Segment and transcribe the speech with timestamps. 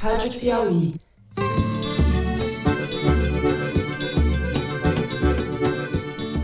[0.00, 0.92] Rádio Piauí.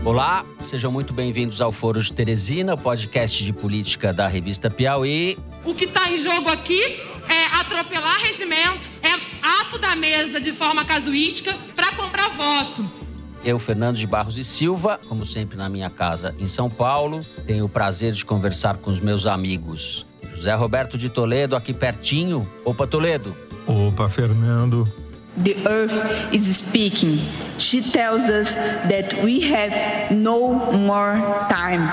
[0.03, 5.37] Olá, sejam muito bem-vindos ao Foro de Teresina, podcast de política da revista Piauí.
[5.63, 9.13] O que está em jogo aqui é atropelar regimento, é
[9.61, 12.89] ato da mesa de forma casuística para comprar voto.
[13.45, 17.65] Eu, Fernando de Barros e Silva, como sempre na minha casa em São Paulo, tenho
[17.65, 20.05] o prazer de conversar com os meus amigos.
[20.43, 22.45] José Roberto de Toledo, aqui pertinho.
[22.65, 23.33] Opa, Toledo.
[23.65, 24.85] Opa, Fernando.
[25.41, 27.19] The earth is speaking.
[27.57, 28.53] She tells us
[28.89, 31.89] that we have no more time.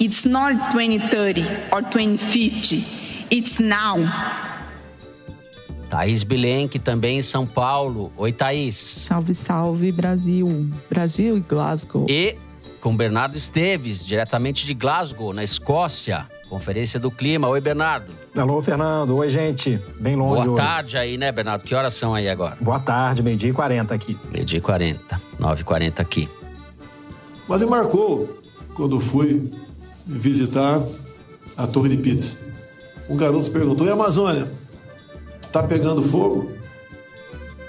[0.00, 2.84] It's not 2030 or 2050.
[3.30, 3.98] It's now.
[5.88, 8.12] Thaís Bilenque, também em São Paulo.
[8.16, 8.74] Oi, Thaís.
[8.74, 10.68] Salve, salve, Brasil.
[10.90, 12.06] Brasil e Glasgow.
[12.10, 12.36] E
[12.82, 16.28] com Bernardo Esteves, diretamente de Glasgow, na Escócia.
[16.48, 17.48] Conferência do Clima.
[17.48, 18.12] Oi, Bernardo.
[18.36, 19.16] Alô, Fernando.
[19.16, 19.80] Oi, gente.
[20.00, 20.66] Bem longe Boa hoje.
[20.66, 21.62] tarde aí, né, Bernardo?
[21.62, 22.56] Que horas são aí agora?
[22.60, 24.18] Boa tarde, meio-dia e 40 aqui.
[24.32, 26.28] Meio-dia e 40, 9h40 aqui.
[27.46, 28.28] Mas me marcou
[28.74, 29.48] quando fui
[30.04, 30.82] visitar
[31.56, 32.36] a Torre de Pizza.
[33.08, 34.48] Um garoto perguntou: e a Amazônia?
[35.52, 36.50] Tá pegando fogo?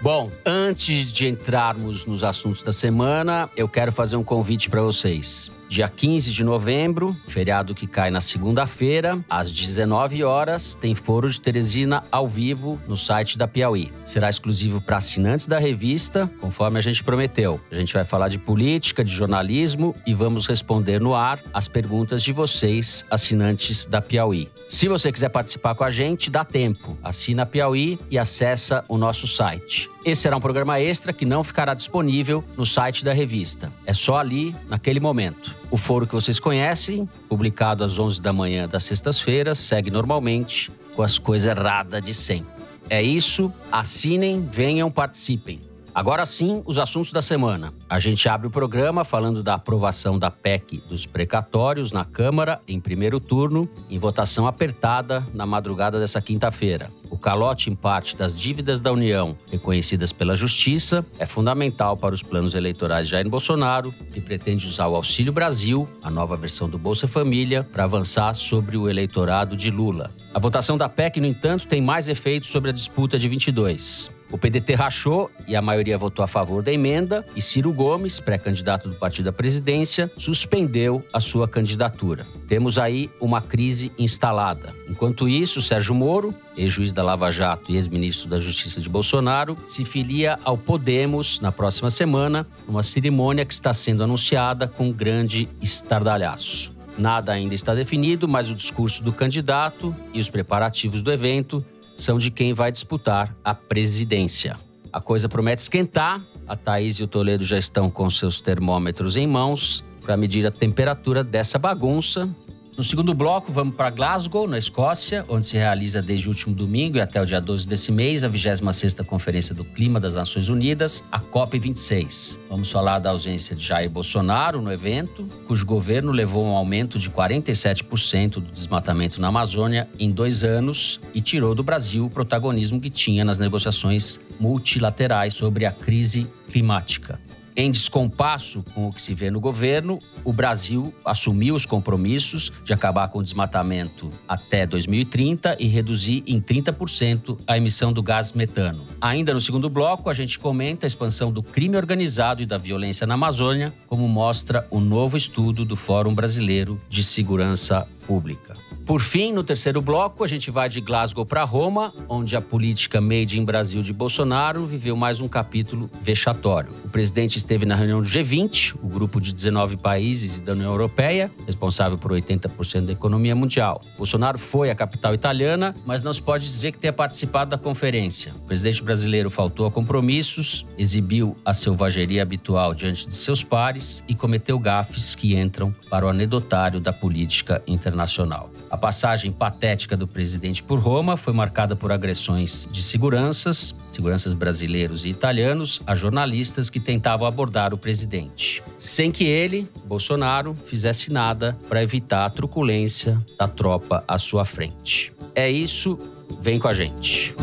[0.04, 5.50] Bom, antes de entrarmos nos assuntos da semana, eu quero fazer um convite para vocês.
[5.70, 11.40] Dia 15 de novembro, feriado que cai na segunda-feira, às 19 horas, tem Foro de
[11.40, 13.94] Teresina ao vivo no site da Piauí.
[14.04, 17.60] Será exclusivo para assinantes da revista, conforme a gente prometeu.
[17.72, 22.22] A gente vai falar de política, de jornalismo e vamos responder no ar as perguntas
[22.22, 24.50] de vocês, assinantes da Piauí.
[24.68, 26.98] Se você quiser participar com a gente, dá tempo.
[27.02, 29.93] Assina a Piauí e acessa o nosso site.
[30.06, 33.72] Esse será um programa extra que não ficará disponível no site da revista.
[33.86, 35.56] É só ali, naquele momento.
[35.72, 41.04] O foro que vocês conhecem, publicado às 11 da manhã das sextas-feiras, segue normalmente com
[41.04, 42.52] as coisas erradas de sempre.
[42.90, 45.62] É isso, assinem, venham, participem.
[45.96, 47.72] Agora sim, os assuntos da semana.
[47.88, 52.80] A gente abre o programa falando da aprovação da PEC dos precatórios na Câmara em
[52.80, 56.90] primeiro turno, em votação apertada na madrugada dessa quinta-feira.
[57.12, 62.24] O calote em parte das dívidas da União, reconhecidas pela Justiça, é fundamental para os
[62.24, 66.80] planos eleitorais de Jair Bolsonaro, que pretende usar o Auxílio Brasil, a nova versão do
[66.80, 70.10] Bolsa Família, para avançar sobre o eleitorado de Lula.
[70.34, 74.23] A votação da PEC, no entanto, tem mais efeitos sobre a disputa de 22.
[74.34, 78.90] O PDT rachou e a maioria votou a favor da emenda, e Ciro Gomes, pré-candidato
[78.90, 82.26] do partido à presidência, suspendeu a sua candidatura.
[82.48, 84.74] Temos aí uma crise instalada.
[84.90, 89.86] Enquanto isso, Sérgio Moro, ex-juiz da Lava Jato e ex-ministro da Justiça de Bolsonaro, se
[89.86, 96.74] filia ao Podemos na próxima semana, numa cerimônia que está sendo anunciada com grande estardalhaço.
[96.98, 101.64] Nada ainda está definido, mas o discurso do candidato e os preparativos do evento
[101.96, 104.56] são de quem vai disputar a presidência.
[104.92, 106.22] A coisa promete esquentar.
[106.48, 110.52] A Thaís e o Toledo já estão com seus termômetros em mãos para medir a
[110.52, 112.30] temperatura dessa bagunça.
[112.76, 116.98] No segundo bloco, vamos para Glasgow, na Escócia, onde se realiza desde o último domingo
[116.98, 121.04] e até o dia 12 desse mês a 26ª Conferência do Clima das Nações Unidas,
[121.12, 122.40] a COP26.
[122.50, 127.12] Vamos falar da ausência de Jair Bolsonaro no evento, cujo governo levou um aumento de
[127.12, 132.90] 47% do desmatamento na Amazônia em dois anos e tirou do Brasil o protagonismo que
[132.90, 137.20] tinha nas negociações multilaterais sobre a crise climática.
[137.56, 142.74] Em descompasso com o que se vê no governo, o Brasil assumiu os compromissos de
[142.74, 148.84] acabar com o desmatamento até 2030 e reduzir em 30% a emissão do gás metano.
[149.00, 153.06] Ainda no segundo bloco, a gente comenta a expansão do crime organizado e da violência
[153.06, 158.54] na Amazônia, como mostra o novo estudo do Fórum Brasileiro de Segurança Pública.
[158.86, 163.00] Por fim, no terceiro bloco, a gente vai de Glasgow para Roma, onde a política
[163.00, 166.70] made in Brasil de Bolsonaro viveu mais um capítulo vexatório.
[166.84, 171.32] O presidente esteve na reunião do G20, o grupo de 19 países da União Europeia,
[171.46, 173.82] responsável por 80% da economia mundial.
[173.98, 178.34] Bolsonaro foi à capital italiana, mas não se pode dizer que tenha participado da conferência.
[178.36, 184.14] O presidente brasileiro faltou a compromissos, exibiu a selvageria habitual diante de seus pares e
[184.14, 188.52] cometeu gafes que entram para o anedotário da política internacional.
[188.74, 195.06] A passagem patética do presidente por Roma foi marcada por agressões de seguranças, seguranças brasileiros
[195.06, 198.64] e italianos, a jornalistas que tentavam abordar o presidente.
[198.76, 205.14] Sem que ele, Bolsonaro, fizesse nada para evitar a truculência da tropa à sua frente.
[205.36, 205.96] É isso,
[206.42, 207.36] vem com a gente.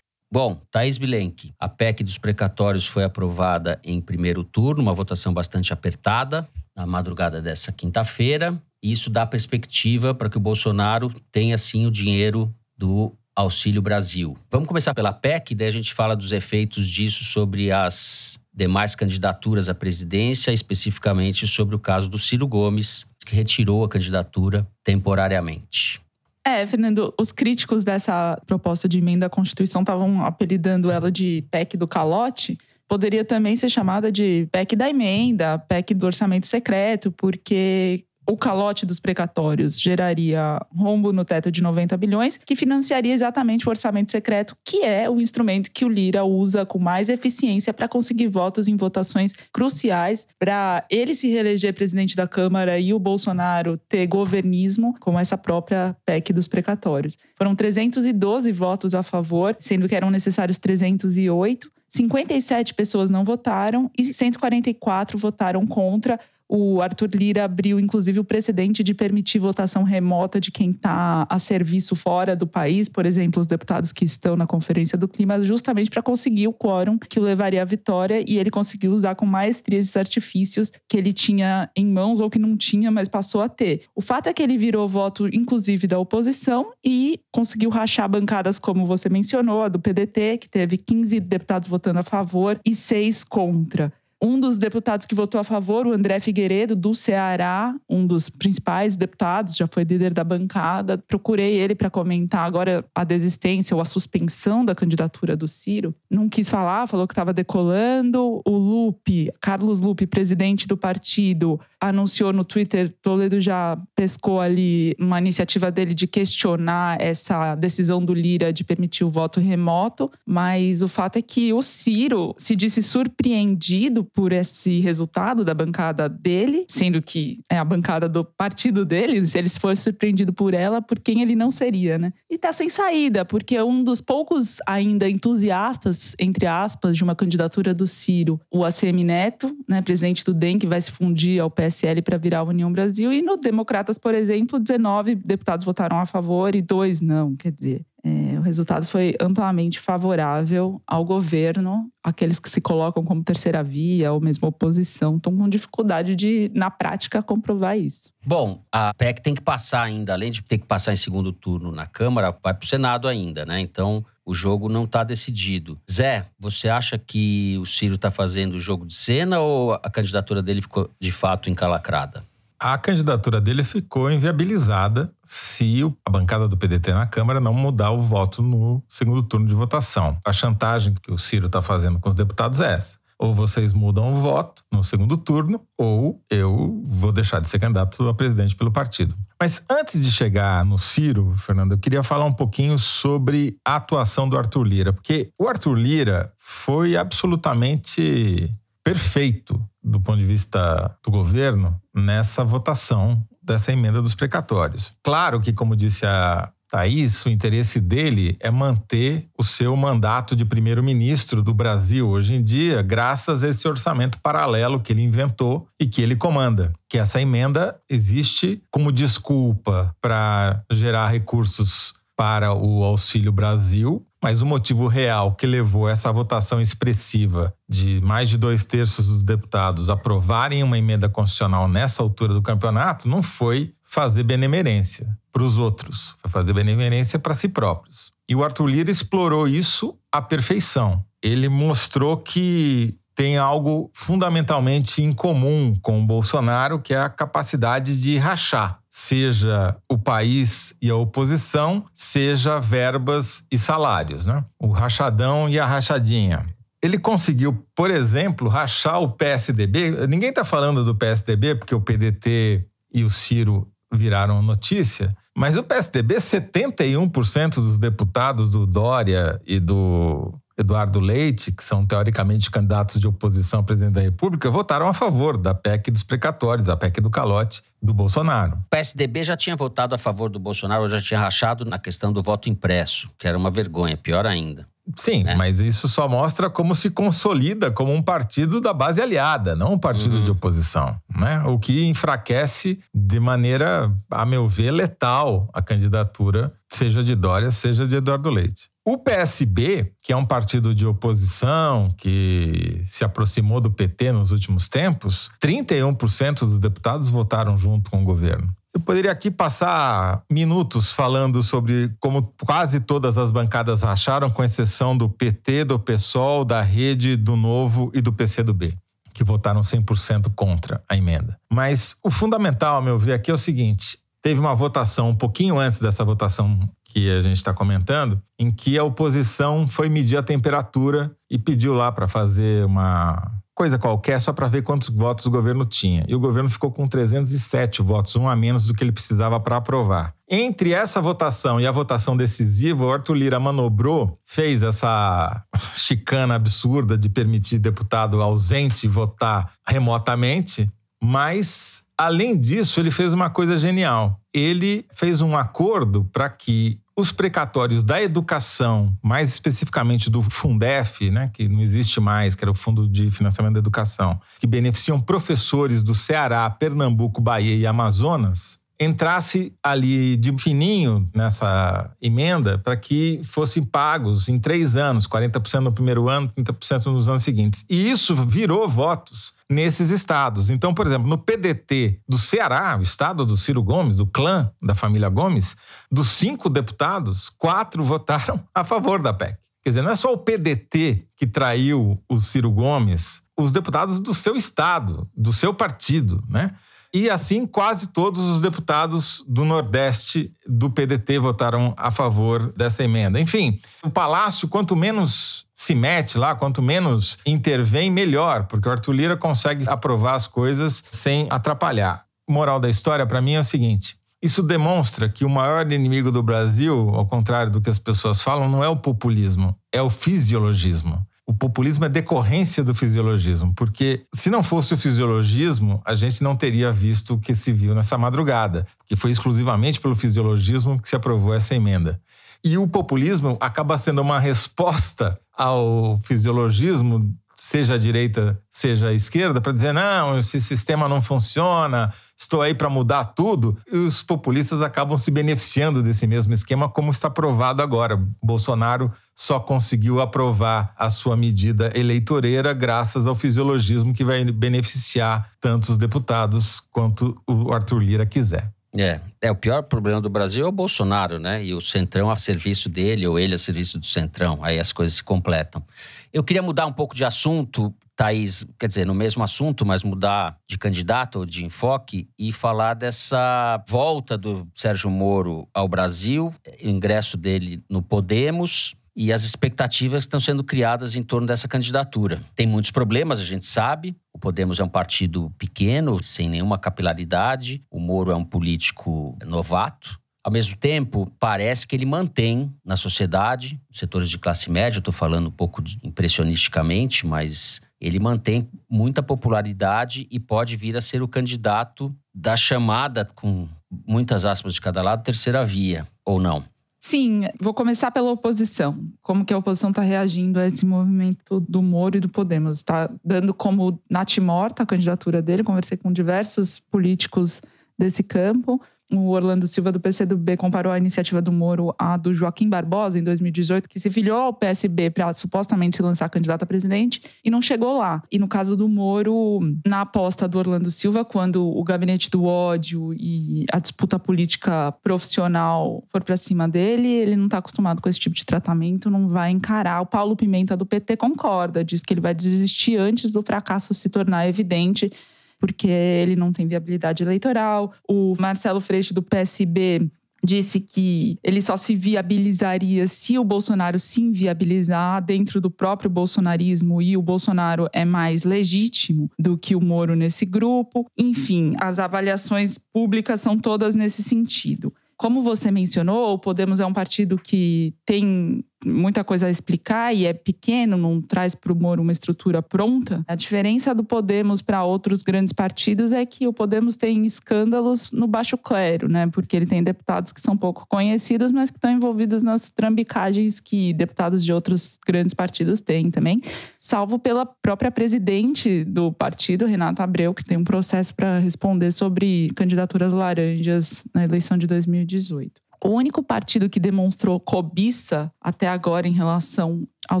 [0.30, 5.72] Bom, Thaís Bilenque, a PEC dos precatórios foi aprovada em primeiro turno, uma votação bastante
[5.72, 6.46] apertada
[6.76, 8.62] na madrugada dessa quinta-feira.
[8.82, 14.36] Isso dá perspectiva para que o Bolsonaro tenha, sim, o dinheiro do Auxílio Brasil.
[14.50, 19.68] Vamos começar pela PEC, daí a gente fala dos efeitos disso sobre as demais candidaturas
[19.70, 26.02] à presidência, especificamente sobre o caso do Ciro Gomes, que retirou a candidatura temporariamente.
[26.48, 31.76] É, Fernando, os críticos dessa proposta de emenda à Constituição estavam apelidando ela de PEC
[31.76, 32.56] do calote.
[32.88, 38.84] Poderia também ser chamada de PEC da emenda, PEC do orçamento secreto, porque o calote
[38.84, 44.54] dos precatórios geraria rombo no teto de 90 bilhões, que financiaria exatamente o orçamento secreto,
[44.62, 48.76] que é o instrumento que o Lira usa com mais eficiência para conseguir votos em
[48.76, 55.18] votações cruciais, para ele se reeleger presidente da Câmara e o Bolsonaro ter governismo, como
[55.18, 57.16] essa própria PEC dos precatórios.
[57.34, 61.70] Foram 312 votos a favor, sendo que eram necessários 308.
[61.88, 68.82] 57 pessoas não votaram e 144 votaram contra o Arthur Lira abriu, inclusive, o precedente
[68.82, 73.46] de permitir votação remota de quem está a serviço fora do país, por exemplo, os
[73.46, 77.60] deputados que estão na Conferência do Clima, justamente para conseguir o quórum que o levaria
[77.60, 78.24] à vitória.
[78.26, 82.38] E ele conseguiu usar com maestria esses artifícios que ele tinha em mãos ou que
[82.38, 83.82] não tinha, mas passou a ter.
[83.94, 88.86] O fato é que ele virou voto, inclusive, da oposição e conseguiu rachar bancadas, como
[88.86, 93.92] você mencionou, a do PDT, que teve 15 deputados votando a favor e seis contra.
[94.20, 98.96] Um dos deputados que votou a favor, o André Figueiredo, do Ceará, um dos principais
[98.96, 100.98] deputados, já foi líder da bancada.
[100.98, 105.94] Procurei ele para comentar agora a desistência ou a suspensão da candidatura do Ciro.
[106.10, 108.42] Não quis falar, falou que estava decolando.
[108.44, 115.18] O Lupe, Carlos Lupe, presidente do partido, anunciou no Twitter, Toledo já pescou ali uma
[115.18, 120.88] iniciativa dele de questionar essa decisão do Lira de permitir o voto remoto, mas o
[120.88, 127.00] fato é que o Ciro se disse surpreendido por esse resultado da bancada dele, sendo
[127.00, 131.22] que é a bancada do partido dele, se ele for surpreendido por ela, por quem
[131.22, 132.12] ele não seria, né?
[132.30, 137.72] E tá sem saída, porque um dos poucos ainda entusiastas, entre aspas, de uma candidatura
[137.72, 142.02] do Ciro, o ACM Neto, né, presidente do DEM, que vai se fundir ao PSL
[142.02, 146.62] para virar União Brasil, e no Democratas, por exemplo, 19 deputados votaram a favor e
[146.62, 151.90] dois não, quer dizer, é, o resultado foi amplamente favorável ao governo.
[152.02, 156.70] Aqueles que se colocam como terceira via ou mesmo oposição estão com dificuldade de, na
[156.70, 158.10] prática, comprovar isso.
[158.24, 161.72] Bom, a PEC tem que passar ainda, além de ter que passar em segundo turno
[161.72, 163.60] na Câmara, vai para o Senado ainda, né?
[163.60, 165.80] Então, o jogo não está decidido.
[165.90, 170.42] Zé, você acha que o Ciro está fazendo o jogo de cena ou a candidatura
[170.42, 172.22] dele ficou de fato encalacrada?
[172.60, 178.02] a candidatura dele ficou inviabilizada se a bancada do PDT na Câmara não mudar o
[178.02, 180.18] voto no segundo turno de votação.
[180.24, 182.98] A chantagem que o Ciro está fazendo com os deputados é essa.
[183.18, 188.08] Ou vocês mudam o voto no segundo turno, ou eu vou deixar de ser candidato
[188.08, 189.14] a presidente pelo partido.
[189.40, 194.28] Mas antes de chegar no Ciro, Fernando, eu queria falar um pouquinho sobre a atuação
[194.28, 198.54] do Arthur Lira, porque o Arthur Lira foi absolutamente
[198.84, 204.92] perfeito do ponto de vista do governo nessa votação dessa emenda dos precatórios.
[205.02, 210.44] Claro que, como disse a Thaís, o interesse dele é manter o seu mandato de
[210.44, 215.86] primeiro-ministro do Brasil hoje em dia, graças a esse orçamento paralelo que ele inventou e
[215.86, 216.72] que ele comanda.
[216.88, 224.46] Que essa emenda existe como desculpa para gerar recursos para o Auxílio Brasil, mas o
[224.46, 230.64] motivo real que levou essa votação expressiva de mais de dois terços dos deputados aprovarem
[230.64, 236.30] uma emenda constitucional nessa altura do campeonato não foi fazer benemerência para os outros, foi
[236.30, 238.12] fazer benemerência para si próprios.
[238.28, 241.02] E o Arthur Lira explorou isso à perfeição.
[241.22, 248.00] Ele mostrou que tem algo fundamentalmente em comum com o Bolsonaro, que é a capacidade
[248.00, 254.44] de rachar seja o país e a oposição, seja verbas e salários, né?
[254.58, 256.44] O rachadão e a rachadinha.
[256.82, 260.06] Ele conseguiu, por exemplo, rachar o PSDB.
[260.08, 265.62] Ninguém está falando do PSDB porque o PDT e o Ciro viraram notícia, mas o
[265.62, 273.06] PSDB, 71% dos deputados do Dória e do Eduardo Leite, que são teoricamente candidatos de
[273.06, 277.08] oposição ao presidente da República, votaram a favor da PEC dos precatórios, a PEC do
[277.08, 278.56] calote do Bolsonaro.
[278.56, 282.22] O PSDB já tinha votado a favor do Bolsonaro, já tinha rachado na questão do
[282.22, 284.66] voto impresso, que era uma vergonha, pior ainda.
[284.96, 285.34] Sim, é.
[285.34, 289.78] mas isso só mostra como se consolida como um partido da base aliada, não um
[289.78, 290.24] partido uhum.
[290.24, 291.42] de oposição, né?
[291.42, 297.86] O que enfraquece de maneira, a meu ver, letal a candidatura, seja de Dória, seja
[297.86, 298.70] de Eduardo Leite.
[298.90, 304.66] O PSB, que é um partido de oposição que se aproximou do PT nos últimos
[304.66, 308.50] tempos, 31% dos deputados votaram junto com o governo.
[308.74, 314.96] Eu poderia aqui passar minutos falando sobre como quase todas as bancadas racharam, com exceção
[314.96, 318.74] do PT, do PSOL, da Rede, do Novo e do PCdoB,
[319.12, 321.38] que votaram 100% contra a emenda.
[321.52, 325.58] Mas o fundamental, a meu ver, aqui é o seguinte: teve uma votação um pouquinho
[325.58, 330.22] antes dessa votação que a gente está comentando, em que a oposição foi medir a
[330.22, 335.30] temperatura e pediu lá para fazer uma coisa qualquer só para ver quantos votos o
[335.30, 336.04] governo tinha.
[336.08, 339.56] E o governo ficou com 307 votos, um a menos do que ele precisava para
[339.56, 340.14] aprovar.
[340.30, 345.42] Entre essa votação e a votação decisiva, o Arthur Lira manobrou, fez essa
[345.74, 350.70] chicana absurda de permitir deputado ausente votar remotamente,
[351.02, 354.20] mas além disso, ele fez uma coisa genial.
[354.32, 361.30] Ele fez um acordo para que os precatórios da educação, mais especificamente do Fundef, né,
[361.32, 365.82] que não existe mais, que era o Fundo de Financiamento da Educação, que beneficiam professores
[365.82, 373.62] do Ceará, Pernambuco, Bahia e Amazonas, entrasse ali de fininho nessa emenda para que fossem
[373.62, 377.64] pagos em três anos, 40% no primeiro ano, 30% nos anos seguintes.
[377.68, 380.48] E isso virou votos nesses estados.
[380.48, 384.74] Então, por exemplo, no PDT do Ceará, o estado do Ciro Gomes, do clã da
[384.74, 385.56] família Gomes,
[385.90, 389.36] dos cinco deputados, quatro votaram a favor da PEC.
[389.62, 394.14] Quer dizer, não é só o PDT que traiu o Ciro Gomes, os deputados do
[394.14, 396.54] seu estado, do seu partido, né?
[396.94, 403.20] E assim, quase todos os deputados do Nordeste do PDT votaram a favor dessa emenda.
[403.20, 408.92] Enfim, o Palácio, quanto menos se mete lá, quanto menos intervém, melhor, porque o Arthur
[408.92, 412.04] Lira consegue aprovar as coisas sem atrapalhar.
[412.28, 416.22] Moral da história, para mim, é o seguinte: isso demonstra que o maior inimigo do
[416.22, 421.06] Brasil, ao contrário do que as pessoas falam, não é o populismo, é o fisiologismo
[421.28, 426.34] o populismo é decorrência do fisiologismo, porque se não fosse o fisiologismo, a gente não
[426.34, 430.96] teria visto o que se viu nessa madrugada, que foi exclusivamente pelo fisiologismo que se
[430.96, 432.00] aprovou essa emenda.
[432.42, 439.40] E o populismo acaba sendo uma resposta ao fisiologismo seja a direita, seja a esquerda,
[439.40, 443.56] para dizer: não, esse sistema não funciona, estou aí para mudar tudo.
[443.72, 447.96] E os populistas acabam se beneficiando desse mesmo esquema, como está provado agora.
[448.20, 455.70] Bolsonaro só conseguiu aprovar a sua medida eleitoreira graças ao fisiologismo que vai beneficiar tanto
[455.70, 458.52] os deputados quanto o Arthur Lira quiser.
[458.76, 461.42] É, é o pior problema do Brasil é o Bolsonaro, né?
[461.42, 464.40] E o Centrão a serviço dele ou ele a serviço do Centrão.
[464.42, 465.62] Aí as coisas se completam.
[466.12, 470.38] Eu queria mudar um pouco de assunto, Thaís, quer dizer, no mesmo assunto, mas mudar
[470.48, 477.16] de candidato ou de enfoque e falar dessa volta do Sérgio Moro ao Brasil, ingresso
[477.16, 482.20] dele no Podemos e as expectativas que estão sendo criadas em torno dessa candidatura.
[482.34, 483.96] Tem muitos problemas, a gente sabe.
[484.12, 487.62] O Podemos é um partido pequeno, sem nenhuma capilaridade.
[487.70, 490.00] O Moro é um político novato.
[490.28, 495.28] Ao mesmo tempo, parece que ele mantém na sociedade, setores de classe média, estou falando
[495.28, 501.96] um pouco impressionisticamente, mas ele mantém muita popularidade e pode vir a ser o candidato
[502.14, 503.48] da chamada, com
[503.86, 506.44] muitas aspas de cada lado, terceira via, ou não?
[506.78, 508.84] Sim, vou começar pela oposição.
[509.00, 512.58] Como que a oposição está reagindo a esse movimento do Moro e do Podemos?
[512.58, 515.42] Está dando como natimorta a candidatura dele.
[515.42, 517.40] Conversei com diversos políticos
[517.78, 518.60] desse campo.
[518.90, 523.04] O Orlando Silva do PCdoB comparou a iniciativa do Moro à do Joaquim Barbosa em
[523.04, 527.42] 2018, que se filiou ao PSB para supostamente se lançar candidato a presidente e não
[527.42, 528.02] chegou lá.
[528.10, 532.94] E no caso do Moro, na aposta do Orlando Silva, quando o gabinete do ódio
[532.94, 538.00] e a disputa política profissional for para cima dele, ele não está acostumado com esse
[538.00, 539.82] tipo de tratamento, não vai encarar.
[539.82, 543.90] O Paulo Pimenta do PT concorda, diz que ele vai desistir antes do fracasso se
[543.90, 544.90] tornar evidente
[545.38, 547.72] porque ele não tem viabilidade eleitoral.
[547.88, 549.90] O Marcelo Freixo, do PSB,
[550.22, 556.82] disse que ele só se viabilizaria se o Bolsonaro se inviabilizar dentro do próprio bolsonarismo
[556.82, 560.86] e o Bolsonaro é mais legítimo do que o Moro nesse grupo.
[560.98, 564.72] Enfim, as avaliações públicas são todas nesse sentido.
[564.96, 570.06] Como você mencionou, o Podemos é um partido que tem muita coisa a explicar e
[570.06, 573.04] é pequeno, não traz para o Moro uma estrutura pronta.
[573.06, 578.06] A diferença do Podemos para outros grandes partidos é que o Podemos tem escândalos no
[578.06, 579.06] baixo clero, né?
[579.06, 583.72] Porque ele tem deputados que são pouco conhecidos, mas que estão envolvidos nas trambicagens que
[583.72, 586.20] deputados de outros grandes partidos têm também,
[586.58, 592.28] salvo pela própria presidente do partido, Renata Abreu, que tem um processo para responder sobre
[592.34, 595.47] candidaturas laranjas na eleição de 2018.
[595.62, 600.00] O único partido que demonstrou cobiça até agora em relação ao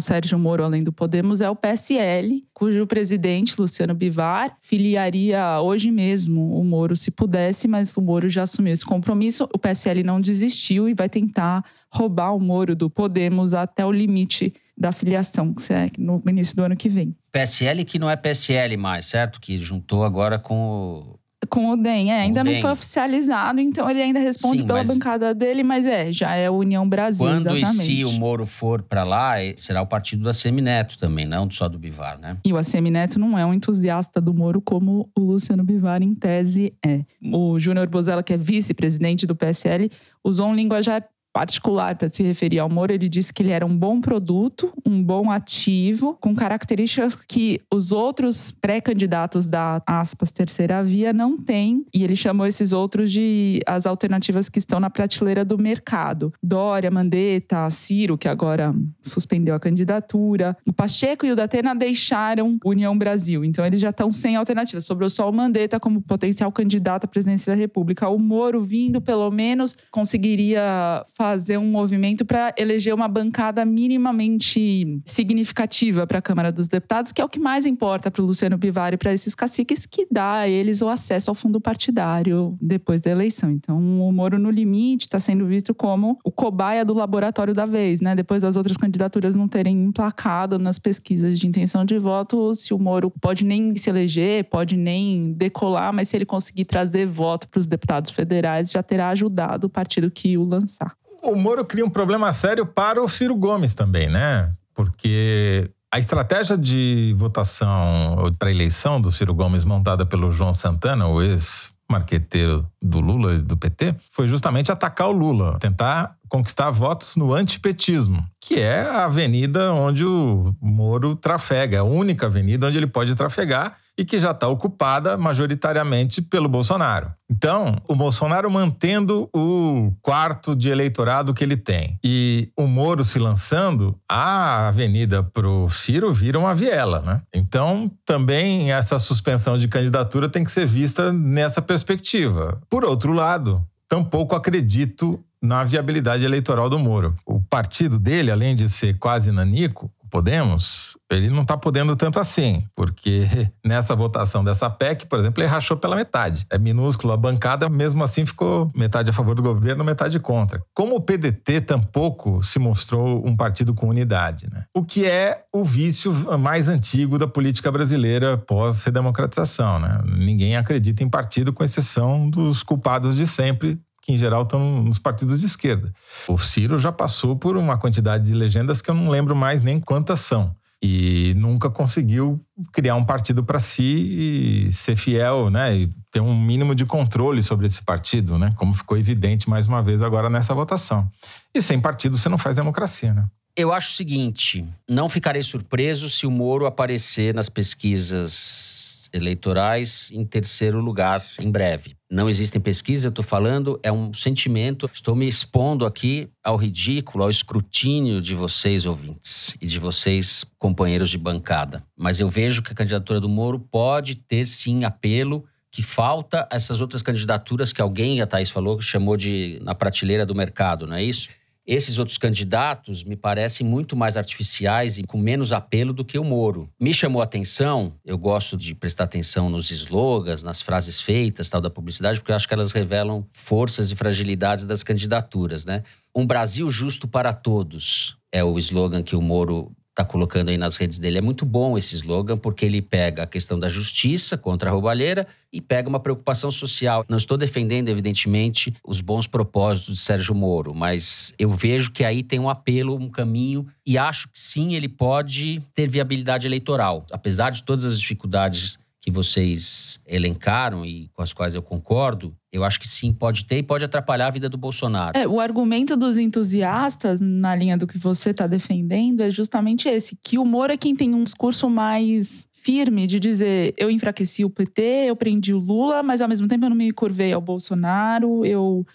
[0.00, 6.58] Sérgio Moro, além do Podemos, é o PSL, cujo presidente, Luciano Bivar, filiaria hoje mesmo
[6.58, 9.48] o Moro se pudesse, mas o Moro já assumiu esse compromisso.
[9.52, 14.52] O PSL não desistiu e vai tentar roubar o Moro do Podemos até o limite
[14.76, 17.16] da filiação, que é no início do ano que vem.
[17.32, 19.40] PSL que não é PSL mais, certo?
[19.40, 21.18] Que juntou agora com o
[21.48, 22.60] com o DEM, é, ainda o não DEM.
[22.60, 26.54] foi oficializado, então ele ainda responde Sim, pela bancada dele, mas é, já é o
[26.54, 27.70] União Brasil, Quando exatamente.
[27.70, 31.48] e se o Moro for para lá, eh, será o partido da Semineto também, não
[31.50, 32.36] só do Bivar, né?
[32.44, 36.14] E o ACM Neto não é um entusiasta do Moro como o Luciano Bivar, em
[36.14, 37.04] tese, é.
[37.32, 39.90] O Júnior Bozella, que é vice-presidente do PSL,
[40.24, 41.04] usou um linguajar
[41.38, 42.92] particular para se referir ao Moro.
[42.92, 47.92] Ele disse que ele era um bom produto, um bom ativo, com características que os
[47.92, 51.86] outros pré-candidatos da, aspas, terceira via não têm.
[51.94, 56.32] E ele chamou esses outros de as alternativas que estão na prateleira do mercado.
[56.42, 60.56] Dória, Mandetta, Ciro, que agora suspendeu a candidatura.
[60.66, 63.44] O Pacheco e o Datena deixaram União Brasil.
[63.44, 64.80] Então eles já estão sem alternativa.
[64.80, 68.08] Sobrou só o Mandetta como potencial candidato à presidência da República.
[68.08, 71.27] O Moro vindo, pelo menos, conseguiria fazer
[71.58, 77.24] um movimento para eleger uma bancada minimamente significativa para a Câmara dos Deputados, que é
[77.24, 80.48] o que mais importa para o Luciano Bivar e para esses caciques, que dá a
[80.48, 83.50] eles o acesso ao fundo partidário depois da eleição.
[83.50, 88.00] Então, o Moro no limite está sendo visto como o cobaia do laboratório da vez,
[88.00, 88.14] né?
[88.14, 92.78] Depois das outras candidaturas não terem emplacado nas pesquisas de intenção de voto, se o
[92.78, 97.58] Moro pode nem se eleger, pode nem decolar, mas se ele conseguir trazer voto para
[97.58, 100.96] os deputados federais, já terá ajudado o partido que o lançar.
[101.22, 104.52] O Moro cria um problema sério para o Ciro Gomes também, né?
[104.74, 111.22] Porque a estratégia de votação para eleição do Ciro Gomes montada pelo João Santana, o
[111.22, 117.32] ex-marqueteiro do Lula e do PT, foi justamente atacar o Lula, tentar conquistar votos no
[117.32, 123.14] antipetismo, que é a avenida onde o Moro trafega, a única avenida onde ele pode
[123.14, 127.12] trafegar e que já está ocupada majoritariamente pelo Bolsonaro.
[127.28, 133.18] Então, o Bolsonaro mantendo o quarto de eleitorado que ele tem e o Moro se
[133.18, 137.20] lançando, a avenida para o Ciro vira uma viela, né?
[137.34, 142.60] Então, também essa suspensão de candidatura tem que ser vista nessa perspectiva.
[142.70, 147.16] Por outro lado, tampouco acredito na viabilidade eleitoral do Moro.
[147.24, 152.64] O partido dele, além de ser quase nanico, Podemos, ele não está podendo tanto assim,
[152.74, 153.26] porque
[153.64, 156.46] nessa votação dessa PEC, por exemplo, ele rachou pela metade.
[156.50, 160.62] É minúscula a bancada, mesmo assim ficou metade a favor do governo, metade contra.
[160.74, 164.64] Como o PDT tampouco se mostrou um partido com unidade, né?
[164.74, 170.00] O que é o vício mais antigo da política brasileira pós-redemocratização, né?
[170.04, 174.98] Ninguém acredita em partido, com exceção dos culpados de sempre, que em geral estão nos
[174.98, 175.92] partidos de esquerda.
[176.26, 179.78] O Ciro já passou por uma quantidade de legendas que eu não lembro mais nem
[179.78, 180.56] quantas são.
[180.82, 182.40] E nunca conseguiu
[182.72, 185.76] criar um partido para si e ser fiel, né?
[185.76, 188.54] E ter um mínimo de controle sobre esse partido, né?
[188.56, 191.06] Como ficou evidente mais uma vez agora nessa votação.
[191.54, 193.26] E sem partido você não faz democracia, né?
[193.54, 198.77] Eu acho o seguinte: não ficarei surpreso se o Moro aparecer nas pesquisas
[199.12, 201.96] eleitorais em terceiro lugar em breve.
[202.10, 204.90] Não existem pesquisas, eu estou falando, é um sentimento.
[204.92, 211.10] Estou me expondo aqui ao ridículo, ao escrutínio de vocês, ouvintes, e de vocês, companheiros
[211.10, 211.84] de bancada.
[211.96, 216.80] Mas eu vejo que a candidatura do Moro pode ter sim apelo que falta essas
[216.80, 221.02] outras candidaturas que alguém, a Thaís falou, chamou de na prateleira do mercado, não é
[221.02, 221.28] isso?
[221.68, 226.24] Esses outros candidatos me parecem muito mais artificiais e com menos apelo do que o
[226.24, 226.66] Moro.
[226.80, 231.60] Me chamou a atenção, eu gosto de prestar atenção nos slogans, nas frases feitas tal
[231.60, 235.82] da publicidade, porque eu acho que elas revelam forças e fragilidades das candidaturas, né?
[236.14, 240.76] Um Brasil justo para todos é o slogan que o Moro está colocando aí nas
[240.76, 241.18] redes dele.
[241.18, 245.26] É muito bom esse slogan, porque ele pega a questão da justiça contra a roubalheira
[245.52, 247.04] e pega uma preocupação social.
[247.08, 252.22] Não estou defendendo, evidentemente, os bons propósitos de Sérgio Moro, mas eu vejo que aí
[252.22, 257.04] tem um apelo, um caminho, e acho que sim, ele pode ter viabilidade eleitoral.
[257.10, 262.62] Apesar de todas as dificuldades que vocês elencaram e com as quais eu concordo, eu
[262.62, 265.18] acho que sim, pode ter e pode atrapalhar a vida do Bolsonaro.
[265.18, 270.18] É, o argumento dos entusiastas, na linha do que você está defendendo, é justamente esse:
[270.22, 274.50] que o Moro é quem tem um discurso mais firme de dizer eu enfraqueci o
[274.50, 278.44] PT, eu prendi o Lula, mas ao mesmo tempo eu não me curvei ao Bolsonaro,
[278.44, 278.86] eu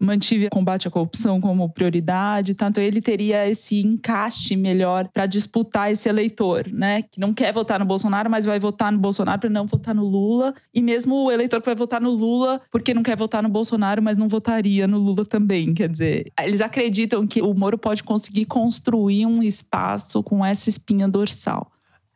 [0.00, 5.92] mantive o combate à corrupção como prioridade, tanto ele teria esse encaixe melhor para disputar
[5.92, 7.02] esse eleitor, né?
[7.02, 10.04] Que não quer votar no Bolsonaro, mas vai votar no Bolsonaro para não votar no
[10.04, 10.54] Lula.
[10.74, 14.02] E mesmo o eleitor que vai votar no Lula porque não quer votar no Bolsonaro,
[14.02, 15.74] mas não votaria no Lula também.
[15.74, 21.06] Quer dizer, eles acreditam que o Moro pode conseguir construir um espaço com essa espinha
[21.06, 21.70] dorsal.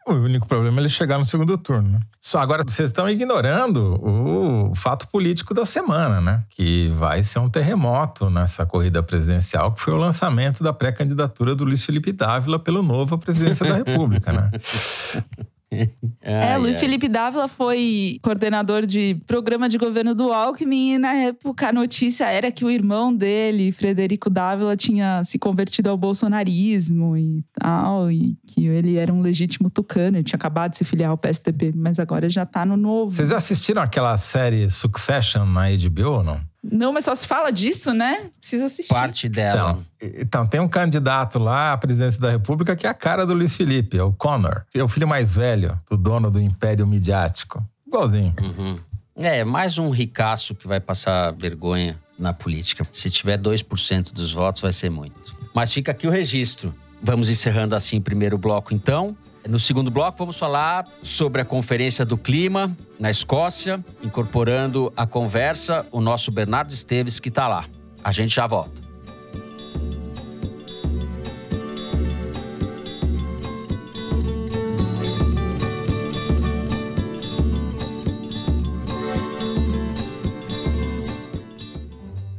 [0.06, 1.88] O único problema é ele chegar no segundo turno.
[1.88, 2.00] Né?
[2.20, 6.44] Só agora vocês estão ignorando o fato político da semana, né?
[6.50, 11.64] Que vai ser um terremoto nessa corrida presidencial, que foi o lançamento da pré-candidatura do
[11.64, 14.50] Luiz Felipe Dávila pelo novo à presidência da República, né?
[16.20, 21.68] é, Luiz Felipe Dávila foi coordenador de programa de governo do Alckmin e na época
[21.68, 27.44] a notícia era que o irmão dele, Frederico Dávila, tinha se convertido ao bolsonarismo e
[27.58, 31.18] tal, e que ele era um legítimo tucano, ele tinha acabado de se filiar ao
[31.18, 33.14] PSDB, mas agora já tá no novo.
[33.14, 36.53] Vocês já assistiram aquela série Succession na HBO ou não?
[36.72, 38.30] Não, mas só se fala disso, né?
[38.40, 38.92] Precisa assistir.
[38.92, 39.84] Parte dela.
[40.00, 43.34] Então, então, tem um candidato lá à presidência da República que é a cara do
[43.34, 44.62] Luiz Felipe, é o Connor.
[44.74, 47.62] É o filho mais velho do dono do império midiático.
[47.86, 48.34] Igualzinho.
[48.40, 48.78] Uhum.
[49.16, 52.86] É, mais um ricaço que vai passar vergonha na política.
[52.90, 55.36] Se tiver 2% dos votos, vai ser muito.
[55.54, 56.74] Mas fica aqui o registro.
[57.02, 59.16] Vamos encerrando assim o primeiro bloco, então.
[59.46, 65.86] No segundo bloco, vamos falar sobre a Conferência do Clima na Escócia, incorporando a conversa
[65.92, 67.66] o nosso Bernardo Esteves, que está lá.
[68.02, 68.84] A gente já volta.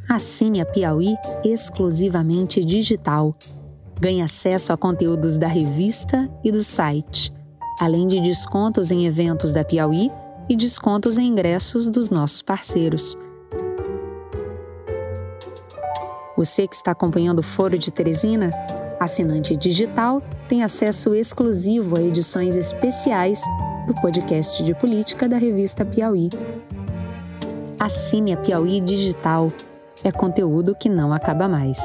[0.09, 3.37] Assine a Piauí exclusivamente digital
[3.99, 7.33] Ganhe acesso a conteúdos da revista e do site,
[7.79, 10.11] além de descontos em eventos da Piauí
[10.49, 13.17] e descontos em ingressos dos nossos parceiros.
[16.37, 18.51] Você que está acompanhando o Foro de Teresina,
[18.99, 23.41] assinante digital, tem acesso exclusivo a edições especiais
[23.87, 26.29] do podcast de política da revista Piauí.
[27.79, 29.51] Assine a Piauí Digital.
[30.03, 31.79] É conteúdo que não acaba mais.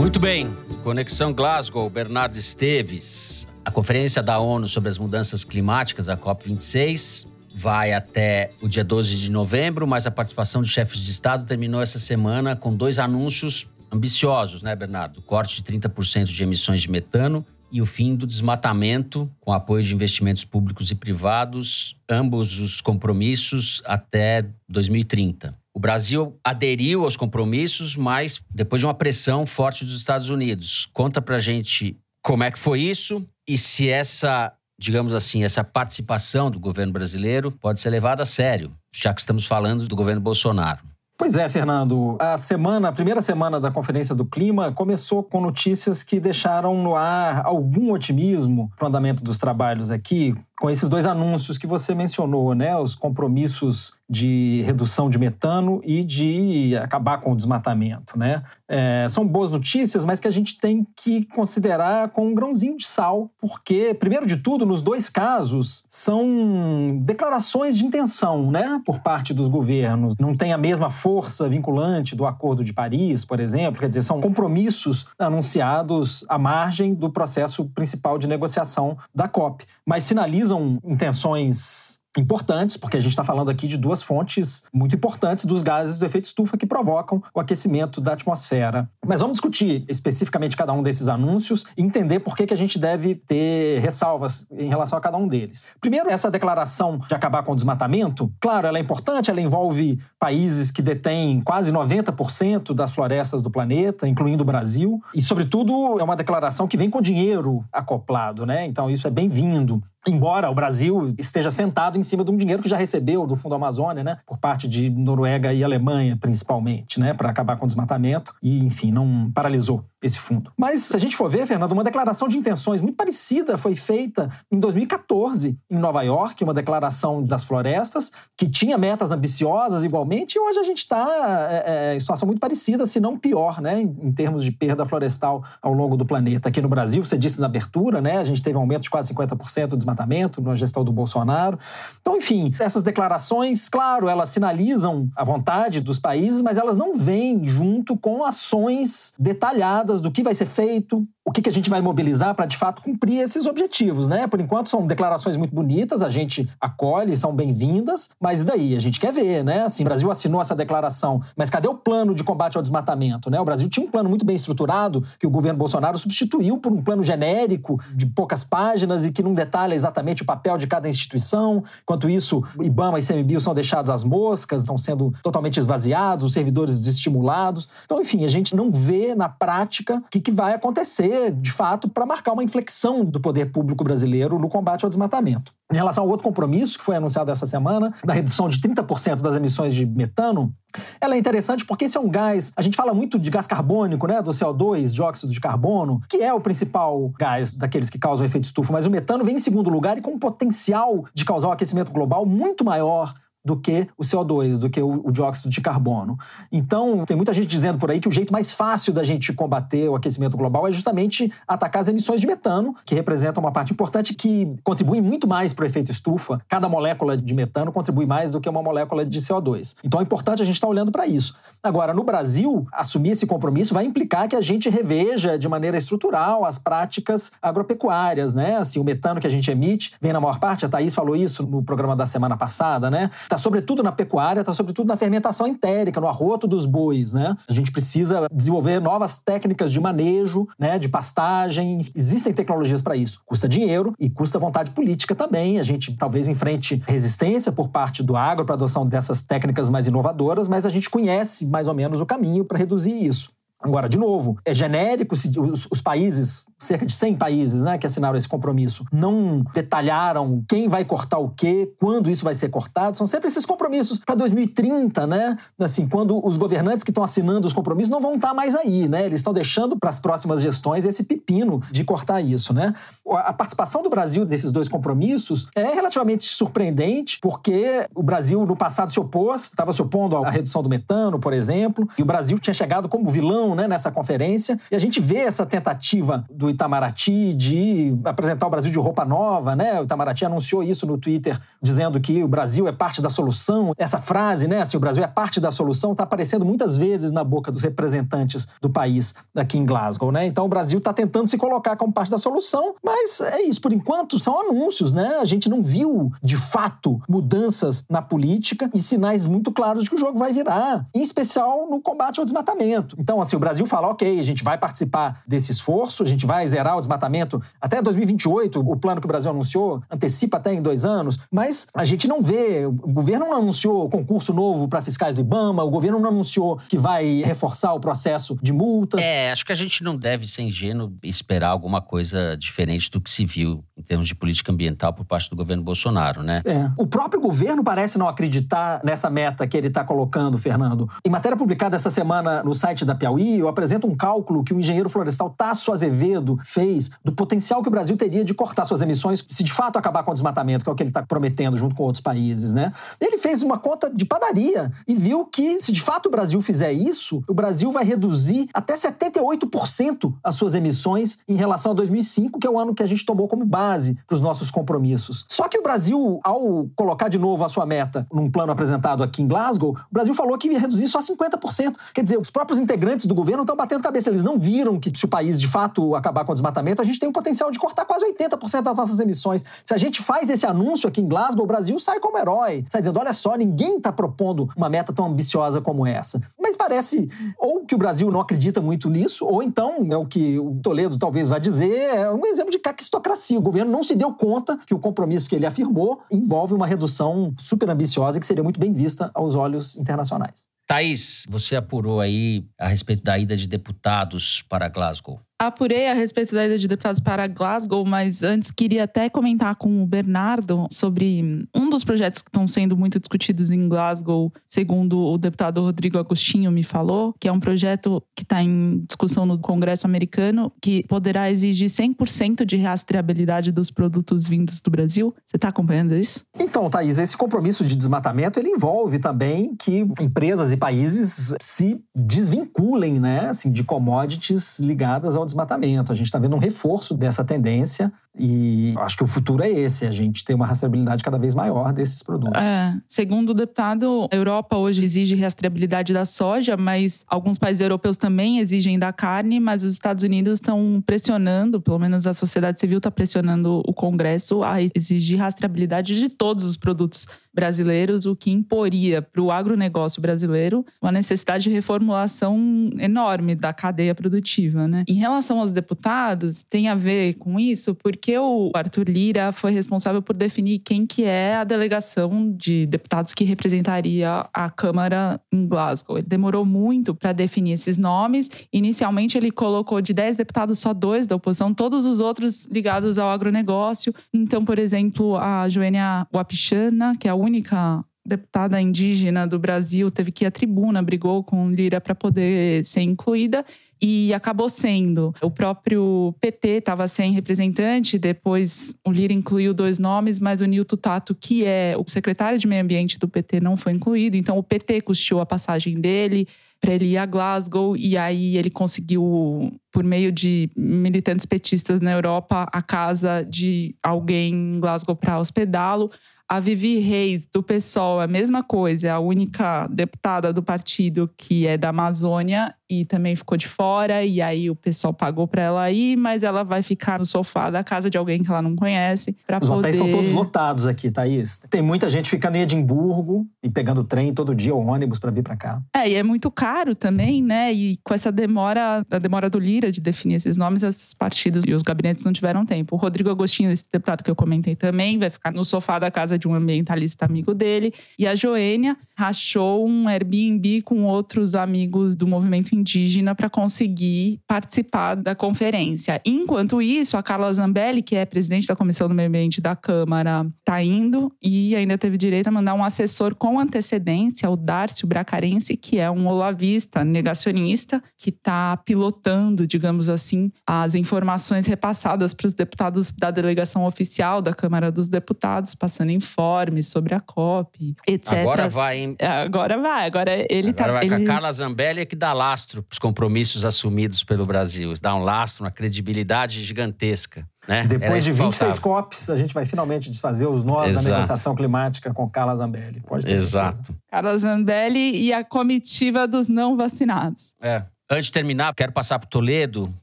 [0.00, 0.48] Muito bem.
[0.82, 3.46] Conexão Glasgow, Bernardo Esteves.
[3.62, 9.18] A Conferência da ONU sobre as Mudanças Climáticas, a COP26, vai até o dia 12
[9.18, 13.68] de novembro, mas a participação de chefes de Estado terminou essa semana com dois anúncios
[13.92, 15.20] ambiciosos, né, Bernardo?
[15.20, 19.94] Corte de 30% de emissões de metano e o fim do desmatamento, com apoio de
[19.94, 25.59] investimentos públicos e privados, ambos os compromissos até 2030.
[25.80, 30.86] O Brasil aderiu aos compromissos, mas depois de uma pressão forte dos Estados Unidos.
[30.92, 36.50] Conta pra gente como é que foi isso e se essa, digamos assim, essa participação
[36.50, 40.80] do governo brasileiro pode ser levada a sério, já que estamos falando do governo Bolsonaro.
[41.16, 42.16] Pois é, Fernando.
[42.18, 46.94] A semana, a primeira semana da Conferência do Clima começou com notícias que deixaram no
[46.94, 51.94] ar algum otimismo para o andamento dos trabalhos aqui, com esses dois anúncios que você
[51.94, 52.76] mencionou, né?
[52.76, 58.42] Os compromissos de redução de metano e de acabar com o desmatamento, né?
[58.68, 62.86] É, são boas notícias, mas que a gente tem que considerar com um grãozinho de
[62.86, 68.82] sal, porque, primeiro de tudo, nos dois casos, são declarações de intenção, né?
[68.84, 70.14] Por parte dos governos.
[70.20, 73.80] Não tem a mesma força vinculante do Acordo de Paris, por exemplo.
[73.80, 80.04] Quer dizer, são compromissos anunciados à margem do processo principal de negociação da COP, mas
[80.04, 85.44] sinalizam sinalizam intenções importantes, porque a gente está falando aqui de duas fontes muito importantes
[85.44, 88.88] dos gases do efeito estufa que provocam o aquecimento da atmosfera.
[89.06, 92.78] Mas vamos discutir especificamente cada um desses anúncios e entender por que, que a gente
[92.78, 95.68] deve ter ressalvas em relação a cada um deles.
[95.80, 100.70] Primeiro, essa declaração de acabar com o desmatamento, claro, ela é importante, ela envolve países
[100.70, 106.16] que detêm quase 90% das florestas do planeta, incluindo o Brasil, e, sobretudo, é uma
[106.16, 108.66] declaração que vem com dinheiro acoplado, né?
[108.66, 109.82] Então, isso é bem-vindo.
[110.06, 113.54] Embora o Brasil esteja sentado em cima de um dinheiro que já recebeu do Fundo
[113.54, 118.34] Amazônia, né, por parte de Noruega e Alemanha, principalmente, né, para acabar com o desmatamento,
[118.42, 120.50] e enfim, não paralisou esse fundo.
[120.56, 124.30] Mas se a gente for ver, Fernando, uma declaração de intenções muito parecida foi feita
[124.50, 130.40] em 2014 em Nova York, uma declaração das florestas que tinha metas ambiciosas igualmente, e
[130.40, 131.06] hoje a gente está
[131.50, 134.86] é, é, em situação muito parecida, se não pior, né, em, em, termos de perda
[134.86, 136.48] florestal ao longo do planeta.
[136.48, 139.12] Aqui no Brasil, você disse na abertura, né, a gente teve um aumento de quase
[139.12, 141.58] 50% do desmatamento na gestão do Bolsonaro.
[142.00, 147.46] Então, enfim, essas declarações, claro, elas sinalizam a vontade dos países, mas elas não vêm
[147.46, 151.80] junto com ações detalhadas do que vai ser feito, o que, que a gente vai
[151.80, 154.26] mobilizar para de fato cumprir esses objetivos, né?
[154.26, 158.98] Por enquanto são declarações muito bonitas, a gente acolhe, são bem-vindas, mas daí a gente
[158.98, 159.62] quer ver, né?
[159.62, 163.40] Assim, o Brasil assinou essa declaração, mas cadê o plano de combate ao desmatamento, né?
[163.40, 166.82] O Brasil tinha um plano muito bem estruturado que o governo Bolsonaro substituiu por um
[166.82, 171.62] plano genérico de poucas páginas e que não detalha exatamente o papel de cada instituição.
[171.84, 176.76] Enquanto isso, IBAMA e CMBio são deixados às moscas, estão sendo totalmente esvaziados, os servidores
[176.76, 177.68] desestimulados.
[177.84, 181.88] Então, enfim, a gente não vê na prática o que, que vai acontecer, de fato,
[181.88, 185.52] para marcar uma inflexão do poder público brasileiro no combate ao desmatamento.
[185.72, 189.36] Em relação ao outro compromisso que foi anunciado essa semana, da redução de 30% das
[189.36, 190.52] emissões de metano,
[191.00, 192.52] ela é interessante porque esse é um gás.
[192.56, 194.22] A gente fala muito de gás carbônico, né?
[194.22, 198.72] Do CO2, dióxido de carbono, que é o principal gás daqueles que causam efeito estufa,
[198.72, 201.92] mas o metano vem em segundo lugar e com um potencial de causar um aquecimento
[201.92, 206.18] global muito maior do que o CO2, do que o, o, dióxido de carbono.
[206.52, 209.88] Então, tem muita gente dizendo por aí que o jeito mais fácil da gente combater
[209.88, 214.14] o aquecimento global é justamente atacar as emissões de metano, que representam uma parte importante
[214.14, 216.40] que contribui muito mais para o efeito estufa.
[216.48, 219.76] Cada molécula de metano contribui mais do que uma molécula de CO2.
[219.82, 221.34] Então, é importante a gente estar tá olhando para isso.
[221.62, 226.44] Agora, no Brasil, assumir esse compromisso vai implicar que a gente reveja de maneira estrutural
[226.44, 228.56] as práticas agropecuárias, né?
[228.56, 231.42] Assim, o metano que a gente emite vem na maior parte, a Thaís falou isso
[231.46, 233.10] no programa da semana passada, né?
[233.30, 237.36] Está sobretudo na pecuária, está sobretudo na fermentação entérica, no arroto dos bois, né?
[237.48, 241.80] A gente precisa desenvolver novas técnicas de manejo, né, de pastagem.
[241.94, 243.22] Existem tecnologias para isso.
[243.24, 245.60] Custa dinheiro e custa vontade política também.
[245.60, 250.48] A gente talvez enfrente resistência por parte do agro para adoção dessas técnicas mais inovadoras,
[250.48, 253.30] mas a gente conhece mais ou menos o caminho para reduzir isso.
[253.62, 258.16] Agora, de novo, é genérico, os, os, países, cerca de 100 países né, que assinaram
[258.16, 262.96] esse compromisso, não detalharam quem vai cortar o quê, quando isso vai ser cortado.
[262.96, 265.36] São sempre esses compromissos para 2030, né?
[265.58, 269.04] Assim, quando os governantes que estão assinando os compromissos não vão estar mais aí, né?
[269.04, 272.74] Eles estão deixando para as próximas gestões esse pepino de cortar isso, né?
[273.10, 278.90] A participação do Brasil nesses dois compromissos é relativamente surpreendente, porque o Brasil no passado
[278.90, 282.54] se opôs, estava se opondo à redução do metano, por exemplo, e o Brasil tinha
[282.54, 284.58] chegado como vilão né, nessa conferência.
[284.70, 289.54] E a gente vê essa tentativa do Itamaraty de apresentar o Brasil de roupa nova,
[289.56, 289.80] né?
[289.80, 293.72] O Itamaraty anunciou isso no Twitter, dizendo que o Brasil é parte da solução.
[293.76, 297.24] Essa frase, né, assim, o Brasil é parte da solução, está aparecendo muitas vezes na
[297.24, 300.26] boca dos representantes do país aqui em Glasgow, né?
[300.26, 303.72] Então o Brasil está tentando se colocar como parte da solução, mas é isso, por
[303.72, 305.18] enquanto são anúncios, né?
[305.20, 309.96] A gente não viu de fato mudanças na política e sinais muito claros de que
[309.96, 312.96] o jogo vai virar, em especial no combate ao desmatamento.
[312.98, 316.46] Então, assim, o Brasil fala, ok, a gente vai participar desse esforço, a gente vai
[316.46, 320.84] zerar o desmatamento até 2028, o plano que o Brasil anunciou antecipa até em dois
[320.84, 325.22] anos, mas a gente não vê, o governo não anunciou concurso novo para fiscais do
[325.22, 329.00] IBAMA, o governo não anunciou que vai reforçar o processo de multas.
[329.02, 333.08] É, acho que a gente não deve ser ingênuo esperar alguma coisa diferente do que
[333.08, 336.42] se viu em termos de política ambiental por parte do governo Bolsonaro, né?
[336.44, 336.70] É.
[336.76, 340.86] O próprio governo parece não acreditar nessa meta que ele está colocando, Fernando.
[341.02, 344.58] Em matéria publicada essa semana no site da Piauí, eu apresento um cálculo que o
[344.58, 349.24] engenheiro florestal Tasso Azevedo fez do potencial que o Brasil teria de cortar suas emissões
[349.28, 351.74] se de fato acabar com o desmatamento, que é o que ele está prometendo junto
[351.74, 352.72] com outros países, né?
[353.00, 356.72] Ele fez uma conta de padaria e viu que se de fato o Brasil fizer
[356.72, 362.46] isso, o Brasil vai reduzir até 78% as suas emissões em relação a 2005, que
[362.46, 365.24] é o ano que a gente tomou como base para os nossos compromissos.
[365.28, 369.22] Só que o Brasil, ao colocar de novo a sua meta num plano apresentado aqui
[369.22, 371.74] em Glasgow, o Brasil falou que ia reduzir só 50%.
[371.94, 374.08] Quer dizer, os próprios integrantes do governo estão batendo cabeça.
[374.08, 376.98] Eles não viram que se o país de fato acabar com o desmatamento, a gente
[376.98, 379.44] tem o potencial de cortar quase 80% das nossas emissões.
[379.64, 382.64] Se a gente faz esse anúncio aqui em Glasgow, o Brasil sai como herói.
[382.68, 386.20] Sai dizendo: olha só, ninguém está propondo uma meta tão ambiciosa como essa.
[386.40, 390.38] Mas parece ou que o Brasil não acredita muito nisso, ou então é o que
[390.38, 393.38] o Toledo talvez vá dizer, é um exemplo de caquistocracia.
[393.38, 397.34] O governo não se deu conta que o compromisso que ele afirmou envolve uma redução
[397.38, 400.48] super ambiciosa que seria muito bem vista aos olhos internacionais.
[400.70, 406.34] Thaís, você apurou aí a respeito da ida de deputados para Glasgow apurei a respeito
[406.34, 411.48] da ida de deputados para Glasgow, mas antes queria até comentar com o Bernardo sobre
[411.56, 416.52] um dos projetos que estão sendo muito discutidos em Glasgow, segundo o deputado Rodrigo Agostinho
[416.52, 421.30] me falou, que é um projeto que está em discussão no Congresso americano, que poderá
[421.30, 425.14] exigir 100% de rastreabilidade dos produtos vindos do Brasil.
[425.24, 426.22] Você está acompanhando isso?
[426.38, 433.00] Então, Thaís, esse compromisso de desmatamento ele envolve também que empresas e países se desvinculem,
[433.00, 435.92] né, assim, de commodities ligadas ao desmatamento.
[435.92, 437.92] A gente está vendo um reforço dessa tendência.
[438.18, 441.72] E acho que o futuro é esse, a gente ter uma rastreabilidade cada vez maior
[441.72, 442.42] desses produtos.
[442.42, 447.96] É, segundo o deputado, a Europa hoje exige rastreabilidade da soja, mas alguns países europeus
[447.96, 452.78] também exigem da carne, mas os Estados Unidos estão pressionando, pelo menos a sociedade civil
[452.78, 459.00] está pressionando o Congresso a exigir rastreabilidade de todos os produtos brasileiros, o que imporia
[459.00, 464.66] para o agronegócio brasileiro uma necessidade de reformulação enorme da cadeia produtiva.
[464.66, 464.84] Né?
[464.88, 470.00] Em relação aos deputados, tem a ver com isso, porque o Arthur Lira foi responsável
[470.00, 475.98] por definir quem que é a delegação de deputados que representaria a Câmara em Glasgow.
[475.98, 478.30] Ele demorou muito para definir esses nomes.
[478.52, 483.10] Inicialmente, ele colocou de 10 deputados só dois da oposição, todos os outros ligados ao
[483.10, 483.94] agronegócio.
[484.12, 490.10] Então, por exemplo, a Joênia Wapichana, que é a única deputada indígena do Brasil, teve
[490.10, 493.44] que ir à tribuna, brigou com Lira para poder ser incluída
[493.80, 495.14] e acabou sendo.
[495.22, 500.76] O próprio PT estava sem representante, depois o Lira incluiu dois nomes, mas o Nilton
[500.76, 504.16] Tato, que é o secretário de Meio Ambiente do PT, não foi incluído.
[504.16, 506.28] Então o PT custeou a passagem dele
[506.60, 511.90] para ele ir a Glasgow e aí ele conseguiu, por meio de militantes petistas na
[511.90, 515.90] Europa, a casa de alguém em Glasgow para hospedá-lo.
[516.30, 521.10] A Vivi Reis, do PSOL, é a mesma coisa, é a única deputada do partido
[521.16, 524.04] que é da Amazônia e também ficou de fora.
[524.04, 527.64] E aí o pessoal pagou para ela ir, mas ela vai ficar no sofá da
[527.64, 529.58] casa de alguém que ela não conhece para Os poder.
[529.58, 531.40] hotéis são todos lotados aqui, Thaís.
[531.50, 535.24] Tem muita gente ficando em Edimburgo e pegando trem todo dia ou ônibus para vir
[535.24, 535.60] para cá.
[535.74, 537.52] É, e é muito caro também, né?
[537.52, 541.52] E com essa demora, a demora do Lira de definir esses nomes, esses partidos e
[541.52, 542.76] os gabinetes não tiveram tempo.
[542.76, 546.19] O Rodrigo Agostinho, esse deputado que eu comentei também, vai ficar no sofá da casa
[546.20, 547.72] de um ambientalista amigo dele.
[547.98, 554.94] E a Joênia rachou um Airbnb com outros amigos do movimento indígena para conseguir participar
[554.94, 556.00] da conferência.
[556.04, 560.26] Enquanto isso, a Carla Zambelli, que é presidente da Comissão do Meio Ambiente da Câmara,
[560.38, 565.56] está indo e ainda teve direito a mandar um assessor com antecedência, o Darcio Bracarense,
[565.56, 572.34] que é um olavista negacionista, que está pilotando, digamos assim, as informações repassadas para os
[572.34, 578.18] deputados da delegação oficial da Câmara dos Deputados, passando informes sobre a COP, etc.
[578.18, 578.96] Agora vai, hein?
[579.00, 580.72] Agora vai, agora ele Agora tá.
[580.72, 581.04] vai com ele...
[581.04, 584.72] a Carla Zambelli é que dá lastro para os compromissos assumidos pelo Brasil.
[584.72, 587.26] Isso dá um lastro, uma credibilidade gigantesca.
[587.48, 587.64] Né?
[587.64, 588.82] Depois de isso que 26 faltava.
[588.82, 590.84] COPs, a gente vai finalmente desfazer os nós Exato.
[590.84, 592.80] da negociação climática com Carla Zambelli.
[592.80, 593.40] Pode ter certeza.
[593.40, 593.76] Exato.
[593.90, 597.34] Carla Zambelli e a comitiva dos não vacinados.
[597.40, 597.62] É.
[597.92, 599.74] Antes de terminar, quero passar para Toledo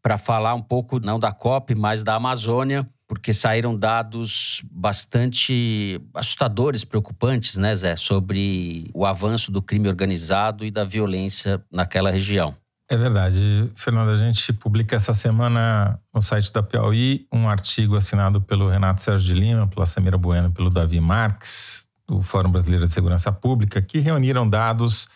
[0.00, 6.84] para falar um pouco, não da COP, mas da Amazônia, porque saíram dados bastante assustadores,
[6.84, 12.54] preocupantes, né, Zé, sobre o avanço do crime organizado e da violência naquela região.
[12.88, 14.10] É verdade, Fernando.
[14.10, 19.34] A gente publica essa semana no site da Piauí um artigo assinado pelo Renato Sérgio
[19.34, 23.82] de Lima, pela Samira Bueno e pelo Davi Marques, do Fórum Brasileiro de Segurança Pública,
[23.82, 25.08] que reuniram dados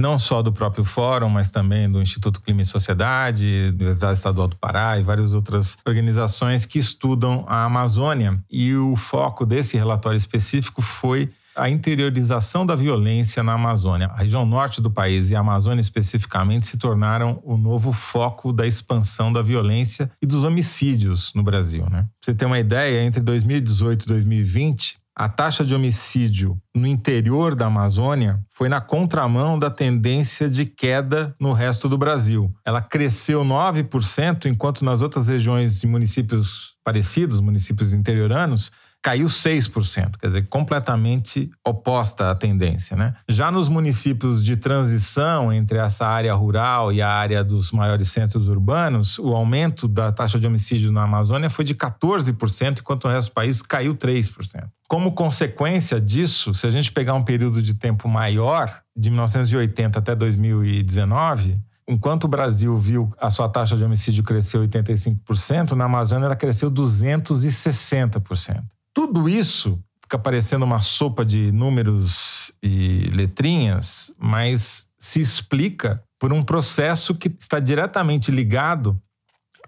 [0.00, 4.56] não só do próprio fórum, mas também do Instituto Clima e Sociedade, Universidade Estadual do
[4.56, 8.42] Pará e várias outras organizações que estudam a Amazônia.
[8.50, 14.06] E o foco desse relatório específico foi a interiorização da violência na Amazônia.
[14.06, 18.66] A região norte do país e a Amazônia especificamente se tornaram o novo foco da
[18.66, 21.84] expansão da violência e dos homicídios no Brasil.
[21.90, 22.02] Né?
[22.02, 27.54] Pra você ter uma ideia, entre 2018 e 2020, a taxa de homicídio no interior
[27.54, 32.52] da Amazônia foi na contramão da tendência de queda no resto do Brasil.
[32.64, 38.70] Ela cresceu 9%, enquanto nas outras regiões e municípios parecidos, municípios interioranos,
[39.02, 42.96] caiu 6%, quer dizer, completamente oposta à tendência.
[42.96, 43.14] Né?
[43.28, 48.48] Já nos municípios de transição entre essa área rural e a área dos maiores centros
[48.48, 53.30] urbanos, o aumento da taxa de homicídio na Amazônia foi de 14%, enquanto o resto
[53.30, 54.68] do país caiu 3%.
[54.86, 60.14] Como consequência disso, se a gente pegar um período de tempo maior, de 1980 até
[60.14, 61.58] 2019,
[61.88, 66.70] enquanto o Brasil viu a sua taxa de homicídio crescer 85%, na Amazônia ela cresceu
[66.70, 68.62] 260%.
[68.92, 76.42] Tudo isso fica parecendo uma sopa de números e letrinhas, mas se explica por um
[76.42, 79.00] processo que está diretamente ligado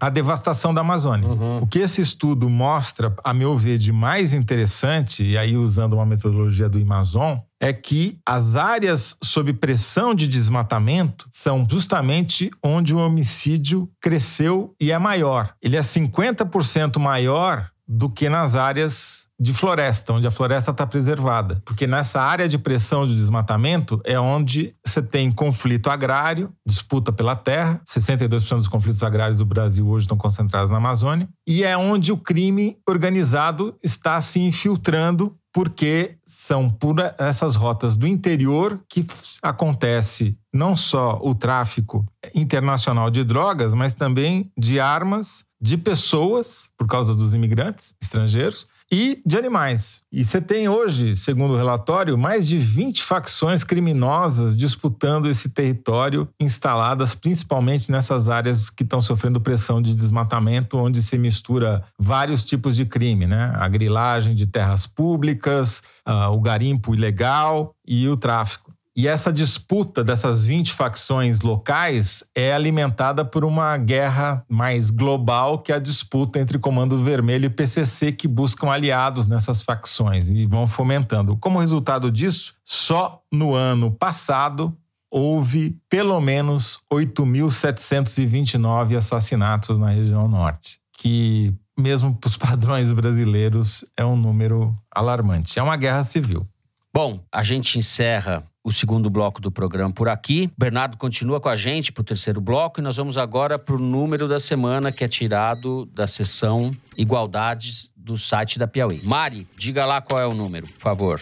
[0.01, 1.29] à devastação da Amazônia.
[1.61, 6.05] O que esse estudo mostra, a meu ver, de mais interessante, e aí usando uma
[6.05, 12.99] metodologia do Amazon, é que as áreas sob pressão de desmatamento são justamente onde o
[12.99, 15.53] homicídio cresceu e é maior.
[15.61, 21.61] Ele é 50% maior do que nas áreas de floresta, onde a floresta está preservada.
[21.63, 27.35] Porque nessa área de pressão de desmatamento é onde você tem conflito agrário, disputa pela
[27.35, 27.81] terra.
[27.87, 31.29] 62% dos conflitos agrários do Brasil hoje estão concentrados na Amazônia.
[31.47, 38.07] E é onde o crime organizado está se infiltrando porque são por essas rotas do
[38.07, 39.05] interior que
[39.41, 46.85] acontece não só o tráfico internacional de drogas, mas também de armas, de pessoas, por
[46.85, 50.03] causa dos imigrantes estrangeiros, e de animais.
[50.11, 56.27] E você tem hoje, segundo o relatório, mais de 20 facções criminosas disputando esse território,
[56.39, 62.75] instaladas principalmente nessas áreas que estão sofrendo pressão de desmatamento, onde se mistura vários tipos
[62.75, 63.51] de crime, né?
[63.55, 68.62] A grilagem de terras públicas, uh, o garimpo ilegal e o tráfico.
[68.95, 75.71] E essa disputa dessas 20 facções locais é alimentada por uma guerra mais global, que
[75.71, 80.67] é a disputa entre Comando Vermelho e PCC, que buscam aliados nessas facções e vão
[80.67, 81.35] fomentando.
[81.37, 84.77] Como resultado disso, só no ano passado
[85.09, 94.05] houve pelo menos 8.729 assassinatos na região norte, que mesmo para os padrões brasileiros é
[94.05, 95.57] um número alarmante.
[95.57, 96.47] É uma guerra civil.
[96.95, 100.47] Bom, a gente encerra o segundo bloco do programa por aqui.
[100.55, 103.79] Bernardo continua com a gente para o terceiro bloco e nós vamos agora para o
[103.79, 109.01] número da semana que é tirado da sessão Igualdades do site da Piauí.
[109.03, 111.21] Mari, diga lá qual é o número, por favor.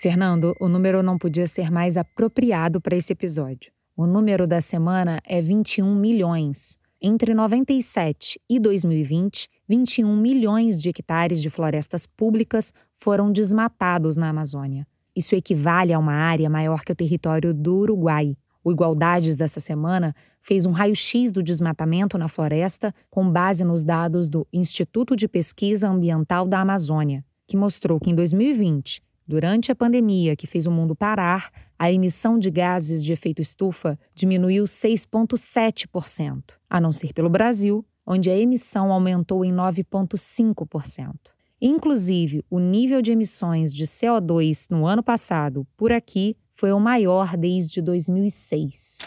[0.00, 3.72] Fernando, o número não podia ser mais apropriado para esse episódio.
[3.96, 6.78] O número da semana é 21 milhões.
[7.02, 14.86] Entre 97 e 2020, 21 milhões de hectares de florestas públicas foram desmatados na Amazônia.
[15.14, 18.36] Isso equivale a uma área maior que o território do Uruguai.
[18.62, 24.28] O Igualdades dessa semana fez um raio-x do desmatamento na floresta com base nos dados
[24.28, 30.34] do Instituto de Pesquisa Ambiental da Amazônia, que mostrou que em 2020, durante a pandemia
[30.34, 36.80] que fez o mundo parar, a emissão de gases de efeito estufa diminuiu 6,7%, a
[36.80, 41.37] não ser pelo Brasil, onde a emissão aumentou em 9,5%.
[41.60, 47.36] Inclusive, o nível de emissões de CO2 no ano passado, por aqui, foi o maior
[47.36, 48.98] desde 2006.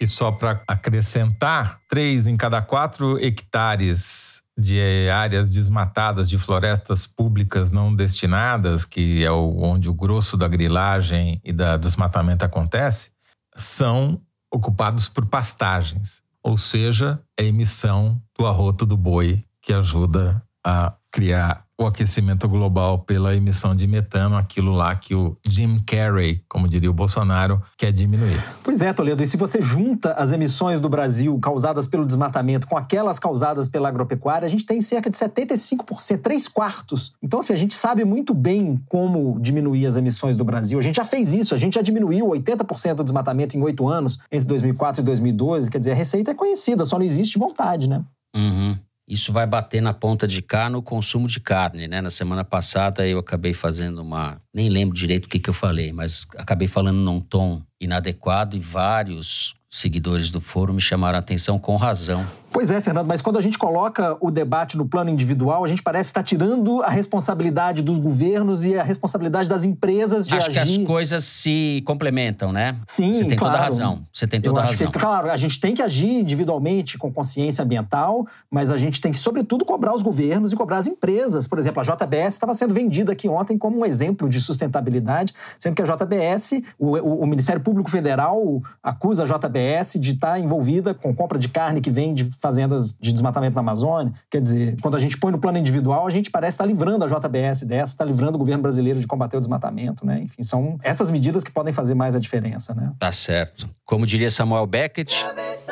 [0.00, 7.70] E só para acrescentar, três em cada quatro hectares de áreas desmatadas de florestas públicas
[7.70, 13.10] não destinadas, que é onde o grosso da grilagem e da desmatamento acontece,
[13.56, 14.20] são
[14.52, 21.64] ocupados por pastagens, ou seja, a emissão do arroto do boi que ajuda a criar
[21.78, 26.90] o aquecimento global pela emissão de metano, aquilo lá que o Jim Carrey, como diria
[26.90, 28.40] o Bolsonaro, quer diminuir.
[28.62, 32.76] Pois é, Toledo, e se você junta as emissões do Brasil causadas pelo desmatamento com
[32.76, 37.12] aquelas causadas pela agropecuária, a gente tem cerca de 75%, 3 quartos.
[37.20, 40.78] Então, assim, a gente sabe muito bem como diminuir as emissões do Brasil.
[40.78, 44.18] A gente já fez isso, a gente já diminuiu 80% do desmatamento em oito anos,
[44.30, 45.70] entre 2004 e 2012.
[45.70, 48.04] Quer dizer, a receita é conhecida, só não existe vontade, né?
[48.34, 48.78] Uhum.
[49.06, 52.00] Isso vai bater na ponta de cá no consumo de carne, né?
[52.00, 54.40] Na semana passada eu acabei fazendo uma.
[54.52, 58.60] Nem lembro direito o que, que eu falei, mas acabei falando num tom inadequado e
[58.60, 62.24] vários seguidores do foro me chamaram a atenção com razão.
[62.54, 65.82] Pois é, Fernando, mas quando a gente coloca o debate no plano individual, a gente
[65.82, 70.60] parece estar tirando a responsabilidade dos governos e a responsabilidade das empresas de acho agir.
[70.60, 72.76] Acho que as coisas se complementam, né?
[72.86, 73.54] Sim, Você tem claro.
[73.54, 74.06] toda a razão.
[74.12, 74.88] Você tem toda Eu a razão.
[74.92, 79.10] Que, claro, a gente tem que agir individualmente com consciência ambiental, mas a gente tem
[79.10, 81.48] que, sobretudo, cobrar os governos e cobrar as empresas.
[81.48, 85.74] Por exemplo, a JBS estava sendo vendida aqui ontem como um exemplo de sustentabilidade, sendo
[85.74, 90.94] que a JBS, o, o, o Ministério Público Federal acusa a JBS de estar envolvida
[90.94, 94.12] com compra de carne que vem de fazendas de desmatamento na Amazônia.
[94.30, 97.08] Quer dizer, quando a gente põe no plano individual, a gente parece estar livrando a
[97.08, 100.20] JBS dessa, está livrando o governo brasileiro de combater o desmatamento, né?
[100.22, 102.92] Enfim, são essas medidas que podem fazer mais a diferença, né?
[102.98, 103.68] Tá certo.
[103.84, 105.26] Como diria Samuel Beckett,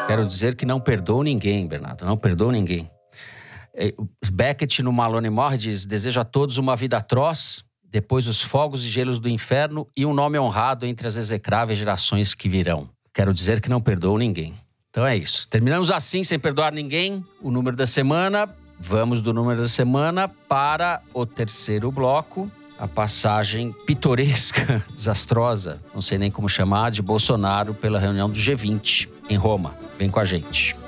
[0.06, 2.90] quero dizer que não perdoo ninguém, Bernardo, não perdoo ninguém.
[4.32, 8.88] Beckett, no Malone Morre, diz: desejo a todos uma vida atroz, depois os fogos e
[8.88, 12.88] gelos do inferno e um nome honrado entre as execráveis gerações que virão.
[13.12, 14.54] Quero dizer que não perdoo ninguém.
[14.88, 15.46] Então é isso.
[15.46, 18.48] Terminamos assim, sem perdoar ninguém, o número da semana.
[18.80, 26.18] Vamos do número da semana para o terceiro bloco, a passagem pitoresca, desastrosa, não sei
[26.18, 29.76] nem como chamar, de Bolsonaro pela reunião do G20 em Roma.
[29.98, 30.81] Vem com a gente.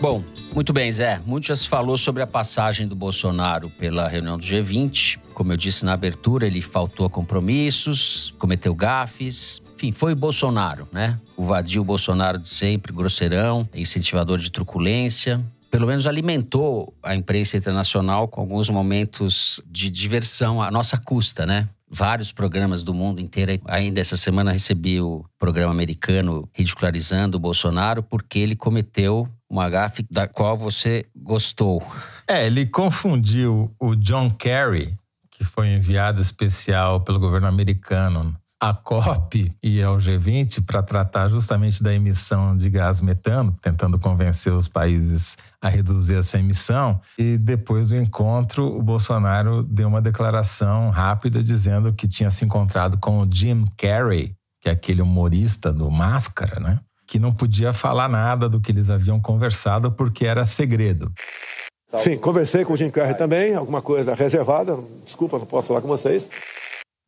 [0.00, 0.22] Bom,
[0.54, 1.20] muito bem, Zé.
[1.26, 5.18] Muito já se falou sobre a passagem do Bolsonaro pela reunião do G20.
[5.34, 9.60] Como eu disse na abertura, ele faltou a compromissos, cometeu gafes.
[9.74, 11.18] Enfim, foi o Bolsonaro, né?
[11.36, 15.44] O vadio Bolsonaro de sempre, grosseirão, incentivador de truculência.
[15.68, 21.68] Pelo menos alimentou a imprensa internacional com alguns momentos de diversão à nossa custa, né?
[21.90, 23.60] Vários programas do mundo inteiro.
[23.66, 30.04] Ainda essa semana recebi o programa americano ridicularizando o Bolsonaro porque ele cometeu uma gafe
[30.10, 31.82] da qual você gostou.
[32.26, 34.94] É, ele confundiu o John Kerry,
[35.30, 41.82] que foi enviado especial pelo governo americano à COP e ao G20 para tratar justamente
[41.82, 47.00] da emissão de gás metano, tentando convencer os países a reduzir essa emissão.
[47.16, 52.98] E depois do encontro, o Bolsonaro deu uma declaração rápida dizendo que tinha se encontrado
[52.98, 56.80] com o Jim Carrey, que é aquele humorista do Máscara, né?
[57.06, 61.12] Que não podia falar nada do que eles haviam conversado porque era segredo.
[61.94, 65.88] Sim, conversei com o Jim Carrey também, alguma coisa reservada, desculpa, não posso falar com
[65.88, 66.28] vocês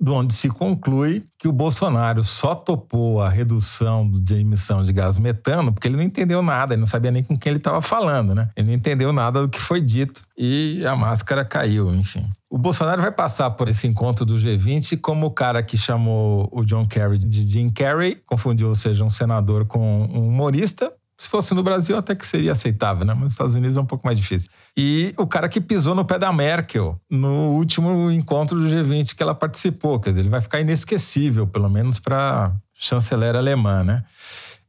[0.07, 5.73] onde se conclui que o Bolsonaro só topou a redução de emissão de gás metano
[5.73, 8.49] porque ele não entendeu nada, ele não sabia nem com quem ele estava falando, né?
[8.57, 12.25] Ele não entendeu nada do que foi dito e a máscara caiu, enfim.
[12.49, 16.65] O Bolsonaro vai passar por esse encontro do G20 como o cara que chamou o
[16.65, 21.53] John Kerry de Jim Carrey, confundiu, ou seja, um senador com um humorista, se fosse
[21.53, 23.13] no Brasil, até que seria aceitável, né?
[23.13, 24.51] Mas nos Estados Unidos é um pouco mais difícil.
[24.75, 29.23] E o cara que pisou no pé da Merkel no último encontro do G20 que
[29.23, 30.01] ela participou.
[30.01, 34.03] Quer dizer, ele vai ficar inesquecível, pelo menos para chanceler alemã, né?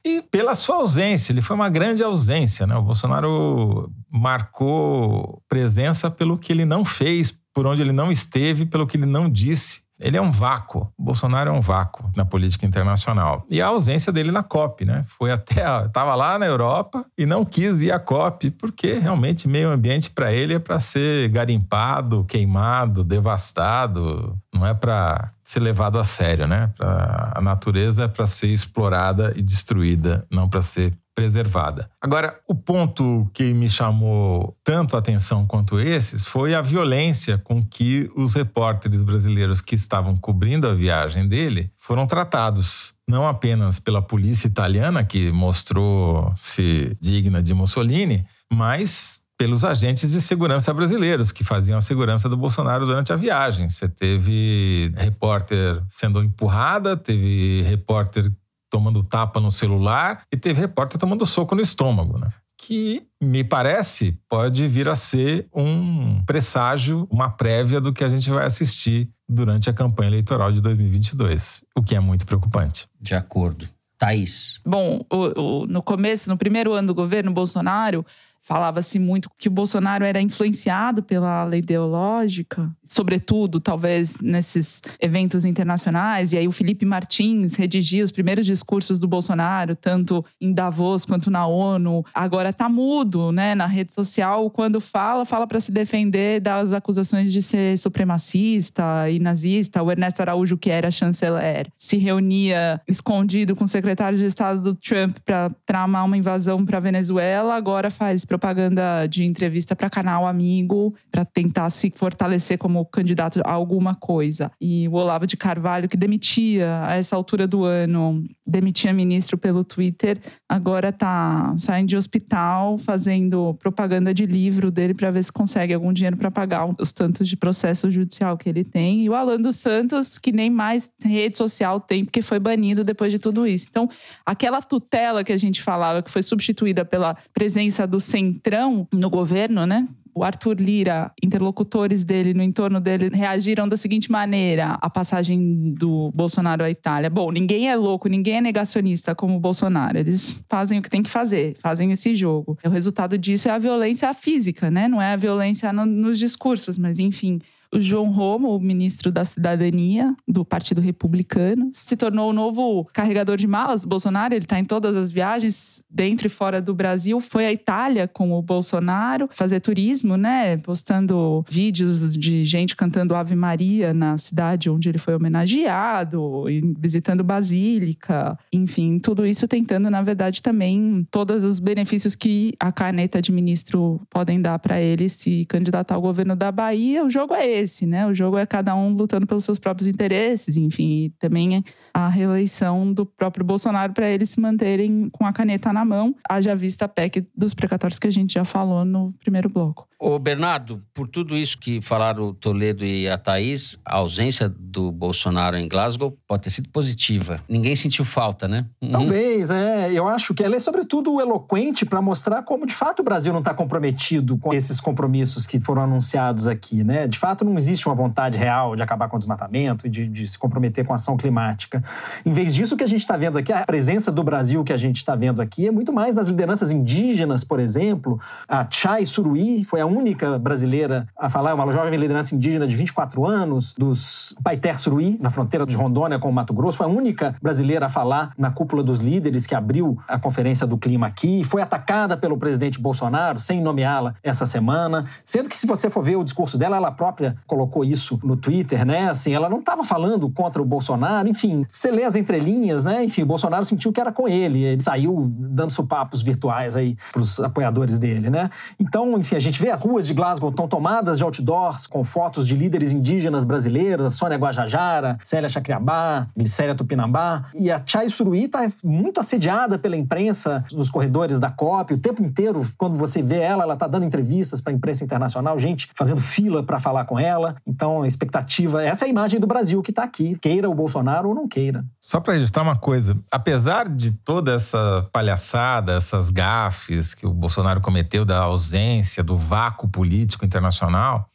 [0.04, 2.76] E pela sua ausência, ele foi uma grande ausência, né?
[2.76, 8.86] O Bolsonaro marcou presença pelo que ele não fez, por onde ele não esteve, pelo
[8.86, 10.92] que ele não disse ele é um vácuo.
[10.98, 13.46] Bolsonaro é um vácuo na política internacional.
[13.50, 15.06] E a ausência dele na COP, né?
[15.08, 15.86] Foi até.
[15.86, 20.32] Estava lá na Europa e não quis ir à COP, porque realmente meio ambiente para
[20.32, 24.38] ele é para ser garimpado, queimado, devastado.
[24.54, 26.72] Não é para ser levado a sério, né?
[26.78, 31.90] Pra, a natureza é para ser explorada e destruída, não para ser preservada.
[32.00, 37.62] Agora, o ponto que me chamou tanto a atenção quanto esses foi a violência com
[37.62, 42.94] que os repórteres brasileiros que estavam cobrindo a viagem dele foram tratados.
[43.06, 50.72] Não apenas pela polícia italiana, que mostrou-se digna de Mussolini, mas pelos agentes de segurança
[50.72, 53.68] brasileiros que faziam a segurança do Bolsonaro durante a viagem.
[53.72, 58.32] Você teve repórter sendo empurrada, teve repórter
[58.70, 62.30] tomando tapa no celular e teve repórter tomando soco no estômago, né?
[62.56, 68.30] Que me parece pode vir a ser um presságio, uma prévia do que a gente
[68.30, 72.88] vai assistir durante a campanha eleitoral de 2022, o que é muito preocupante.
[73.02, 73.68] De acordo.
[73.98, 74.60] Thaís.
[74.64, 78.06] Bom, o, o, no começo, no primeiro ano do governo Bolsonaro,
[78.44, 86.34] Falava-se muito que o Bolsonaro era influenciado pela lei ideológica, sobretudo, talvez, nesses eventos internacionais.
[86.34, 91.30] E aí o Felipe Martins redigia os primeiros discursos do Bolsonaro, tanto em Davos quanto
[91.30, 92.04] na ONU.
[92.14, 93.54] Agora está mudo, né?
[93.54, 99.20] Na rede social, quando fala, fala para se defender das acusações de ser supremacista e
[99.20, 99.84] nazista.
[99.84, 104.76] O Ernesto Araújo, que era chanceler, se reunia escondido com o secretário de Estado do
[104.76, 107.56] Trump para tramar uma invasão para Venezuela.
[107.56, 113.52] Agora faz propaganda de entrevista para canal amigo, para tentar se fortalecer como candidato a
[113.52, 114.50] alguma coisa.
[114.60, 119.64] E o Olavo de Carvalho, que demitia a essa altura do ano, demitia ministro pelo
[119.64, 125.74] Twitter, agora está saindo de hospital fazendo propaganda de livro dele para ver se consegue
[125.74, 129.04] algum dinheiro para pagar os tantos de processo judicial que ele tem.
[129.04, 133.12] E o Alan dos Santos, que nem mais rede social tem, porque foi banido depois
[133.12, 133.68] de tudo isso.
[133.70, 133.90] Então,
[134.26, 139.66] aquela tutela que a gente falava, que foi substituída pela presença do centrão no governo,
[139.66, 139.88] né?
[140.14, 146.12] O Arthur Lira, interlocutores dele no entorno dele, reagiram da seguinte maneira à passagem do
[146.14, 147.10] Bolsonaro à Itália.
[147.10, 149.98] Bom, ninguém é louco, ninguém é negacionista como o Bolsonaro.
[149.98, 152.58] Eles fazem o que tem que fazer, fazem esse jogo.
[152.64, 154.88] O resultado disso é a violência física, né?
[154.88, 157.40] Não é a violência no, nos discursos, mas enfim
[157.74, 163.38] o João Romo, o ministro da Cidadania do Partido Republicano, se tornou o novo carregador
[163.38, 164.34] de malas do Bolsonaro.
[164.34, 167.20] Ele está em todas as viagens, dentro e fora do Brasil.
[167.20, 170.58] Foi à Itália com o Bolsonaro fazer turismo, né?
[170.58, 176.46] Postando vídeos de gente cantando Ave Maria na cidade onde ele foi homenageado,
[176.78, 183.22] visitando Basílica, enfim, tudo isso tentando, na verdade, também todos os benefícios que a caneta
[183.22, 187.06] de ministro podem dar para ele se candidatar ao governo da Bahia.
[187.06, 188.06] O jogo é esse interesse, né?
[188.06, 192.94] O jogo é cada um lutando pelos seus próprios interesses, enfim, e também a reeleição
[192.94, 196.86] do próprio Bolsonaro para eles se manterem com a caneta na na mão, haja vista
[196.86, 199.88] a PEC dos precatórios que a gente já falou no primeiro bloco.
[200.00, 204.92] Ô Bernardo, por tudo isso que falaram o Toledo e a Thaís, a ausência do
[204.92, 207.40] Bolsonaro em Glasgow pode ter sido positiva.
[207.48, 208.66] Ninguém sentiu falta, né?
[208.82, 208.92] Uhum.
[208.92, 209.92] Talvez, é.
[209.94, 213.40] Eu acho que ela é sobretudo eloquente para mostrar como de fato o Brasil não
[213.40, 217.08] está comprometido com esses compromissos que foram anunciados aqui, né?
[217.08, 220.28] De fato não existe uma vontade real de acabar com o desmatamento e de, de
[220.28, 221.84] se comprometer com a ação climática.
[222.26, 224.74] Em vez disso, o que a gente está vendo aqui, a presença do Brasil que
[224.74, 228.20] a gente está vendo aqui é muito mais das lideranças indígenas, por exemplo.
[228.48, 233.26] A Chai Suruí foi a única brasileira a falar, uma jovem liderança indígena de 24
[233.26, 237.36] anos, dos Paiter Suruí, na fronteira de Rondônia com o Mato Grosso, foi a única
[237.42, 241.62] brasileira a falar na cúpula dos líderes que abriu a Conferência do Clima aqui, foi
[241.62, 246.24] atacada pelo presidente Bolsonaro, sem nomeá-la essa semana, sendo que se você for ver o
[246.24, 249.10] discurso dela, ela própria colocou isso no Twitter, né?
[249.10, 253.04] Assim, ela não estava falando contra o Bolsonaro, enfim, você lê as entrelinhas, né?
[253.04, 257.22] Enfim, o Bolsonaro sentiu que era com ele, ele saiu dando supapos virtuais aí para
[257.22, 258.50] os apoiadores dele, né?
[258.80, 262.48] Então, enfim, a gente vê as ruas de Glasgow estão tomadas de outdoors com fotos
[262.48, 267.46] de líderes indígenas brasileiras, Sônia Guajajara, Célia Chacriabá, Glicéria Tupinambá.
[267.54, 271.94] E a Chai Suruí está muito assediada pela imprensa nos corredores da COP.
[271.94, 275.58] O tempo inteiro, quando você vê ela, ela está dando entrevistas para a imprensa internacional,
[275.58, 277.31] gente fazendo fila para falar com ela.
[277.66, 281.30] Então, a expectativa, essa é a imagem do Brasil que está aqui, queira o Bolsonaro
[281.30, 281.86] ou não queira.
[282.00, 287.82] Só para registrar uma coisa, apesar de toda essa palhaçada, essas gafes que o Bolsonaro
[287.82, 291.30] cometeu da ausência, do vácuo político internacional,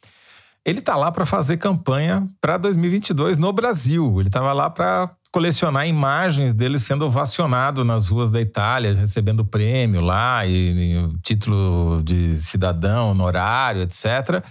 [0.67, 4.19] ele está lá para fazer campanha para 2022 no Brasil.
[4.19, 10.01] Ele estava lá para colecionar imagens dele sendo ovacionado nas ruas da Itália, recebendo prêmio
[10.01, 14.43] lá e, e título de cidadão honorário, etc.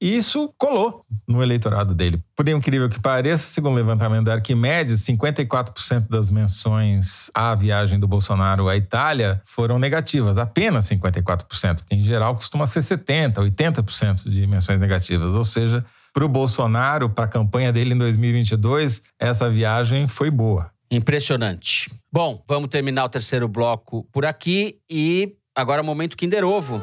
[0.00, 2.22] E isso colou no eleitorado dele.
[2.34, 8.08] Por incrível que pareça, segundo o levantamento da Arquimedes, 54% das menções à viagem do
[8.08, 14.46] Bolsonaro à Itália foram negativas, apenas 54%, porque em geral costuma ser 70%, 80% de
[14.46, 15.34] menções negativas.
[15.34, 15.84] Ou seja,
[16.14, 20.70] para o Bolsonaro, para a campanha dele em 2022, essa viagem foi boa.
[20.90, 21.90] Impressionante.
[22.10, 26.82] Bom, vamos terminar o terceiro bloco por aqui e agora é o momento Kinder Ovo.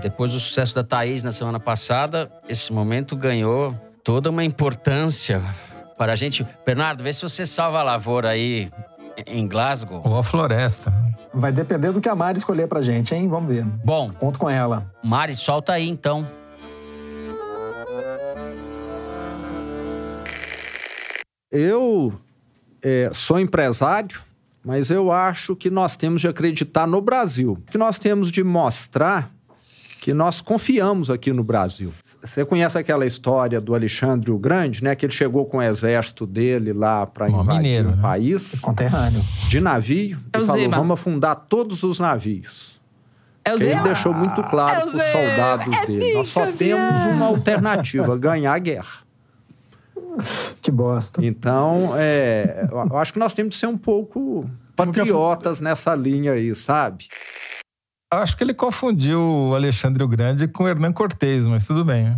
[0.00, 3.74] Depois do sucesso da Thaís na semana passada, esse momento ganhou
[4.04, 5.42] toda uma importância
[5.96, 6.46] para a gente.
[6.64, 8.70] Bernardo, vê se você salva a lavoura aí
[9.26, 10.02] em Glasgow.
[10.04, 10.92] Ou a floresta.
[11.32, 13.28] Vai depender do que a Mari escolher pra gente, hein?
[13.28, 13.64] Vamos ver.
[13.84, 14.10] Bom.
[14.12, 14.84] Conto com ela.
[15.02, 16.26] Mari, solta aí então.
[21.50, 22.12] Eu
[22.82, 24.20] é, sou empresário,
[24.64, 27.62] mas eu acho que nós temos de acreditar no Brasil.
[27.70, 29.30] Que nós temos de mostrar
[30.00, 31.92] que nós confiamos aqui no Brasil.
[32.22, 34.94] Você conhece aquela história do Alexandre o Grande, né?
[34.94, 38.02] Que ele chegou com o exército dele lá para invadir mineiro, um né?
[38.02, 38.60] país.
[38.60, 39.24] Conterrâneo.
[39.48, 40.18] De navio.
[40.32, 40.76] É e falou, Zema.
[40.76, 42.80] vamos afundar todos os navios.
[43.44, 46.14] É o ele deixou muito claro é para os soldados é dele.
[46.14, 49.06] Nós só temos uma alternativa, ganhar a guerra.
[50.60, 51.24] Que bosta.
[51.24, 56.54] Então, é, eu acho que nós temos que ser um pouco patriotas nessa linha aí,
[56.56, 57.06] sabe?
[58.12, 62.16] Acho que ele confundiu o Alexandre o Grande com o Hernan Cortez, mas tudo bem.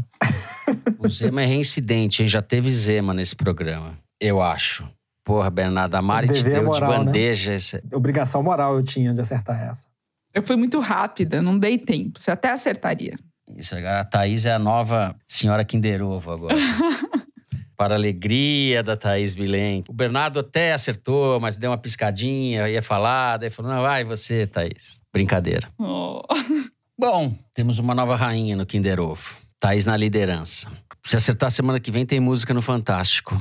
[0.98, 2.28] o Zema é reincidente, hein?
[2.28, 4.86] Já teve Zema nesse programa, eu acho.
[5.24, 7.04] Porra, Bernardo, a Mari te deu moral, de né?
[7.04, 7.50] bandeja.
[7.50, 7.56] Né?
[7.56, 7.82] Esse...
[7.92, 9.86] Obrigação moral eu tinha de acertar essa.
[10.34, 12.20] Eu fui muito rápida, não dei tempo.
[12.20, 13.16] Você até acertaria.
[13.56, 16.54] Isso, agora a Thaís é a nova senhora Kinder Ovo agora.
[17.78, 19.84] para a alegria da Thaís Bilen.
[19.88, 24.46] O Bernardo até acertou, mas deu uma piscadinha, ia falar, daí falou: não, vai você,
[24.46, 25.00] Thaís.
[25.12, 25.68] Brincadeira.
[25.78, 26.22] Oh.
[26.98, 29.36] Bom, temos uma nova rainha no Kinder Ovo.
[29.60, 30.68] Thaís na liderança.
[31.02, 33.40] Se acertar semana que vem, tem música no Fantástico.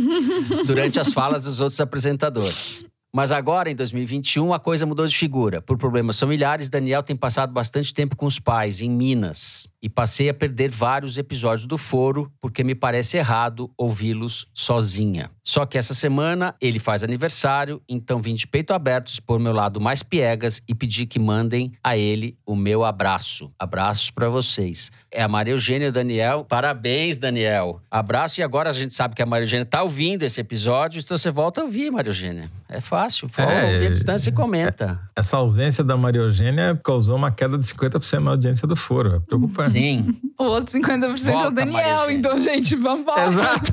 [0.68, 2.86] Durante as falas dos outros apresentadores.
[3.14, 5.62] Mas agora, em 2021, a coisa mudou de figura.
[5.62, 9.68] Por problemas familiares, Daniel tem passado bastante tempo com os pais, em Minas.
[9.82, 15.30] E passei a perder vários episódios do foro, porque me parece errado ouvi-los sozinha.
[15.44, 19.82] Só que essa semana ele faz aniversário, então vim de peito aberto expor meu lado
[19.82, 23.52] mais piegas e pedir que mandem a ele o meu abraço.
[23.60, 24.90] Abraços para vocês.
[25.12, 26.46] É a Maria Eugênia Daniel.
[26.48, 27.82] Parabéns, Daniel.
[27.90, 28.40] Abraço.
[28.40, 31.32] E agora a gente sabe que a Maria Eugênia tá ouvindo esse episódio, então você
[31.32, 32.50] volta a ouvir, Maria Eugênia.
[32.70, 33.01] É fácil.
[33.30, 35.00] Fala, É, ouvir a distância e comenta.
[35.16, 39.16] Essa ausência da Maria Eugênia causou uma queda de 50% na audiência do foro.
[39.16, 39.72] É preocupante.
[39.72, 40.16] Sim.
[40.38, 42.12] O outro 50% é o Volta, Daniel.
[42.12, 43.28] Então, gente, vamos embora.
[43.28, 43.72] Exato.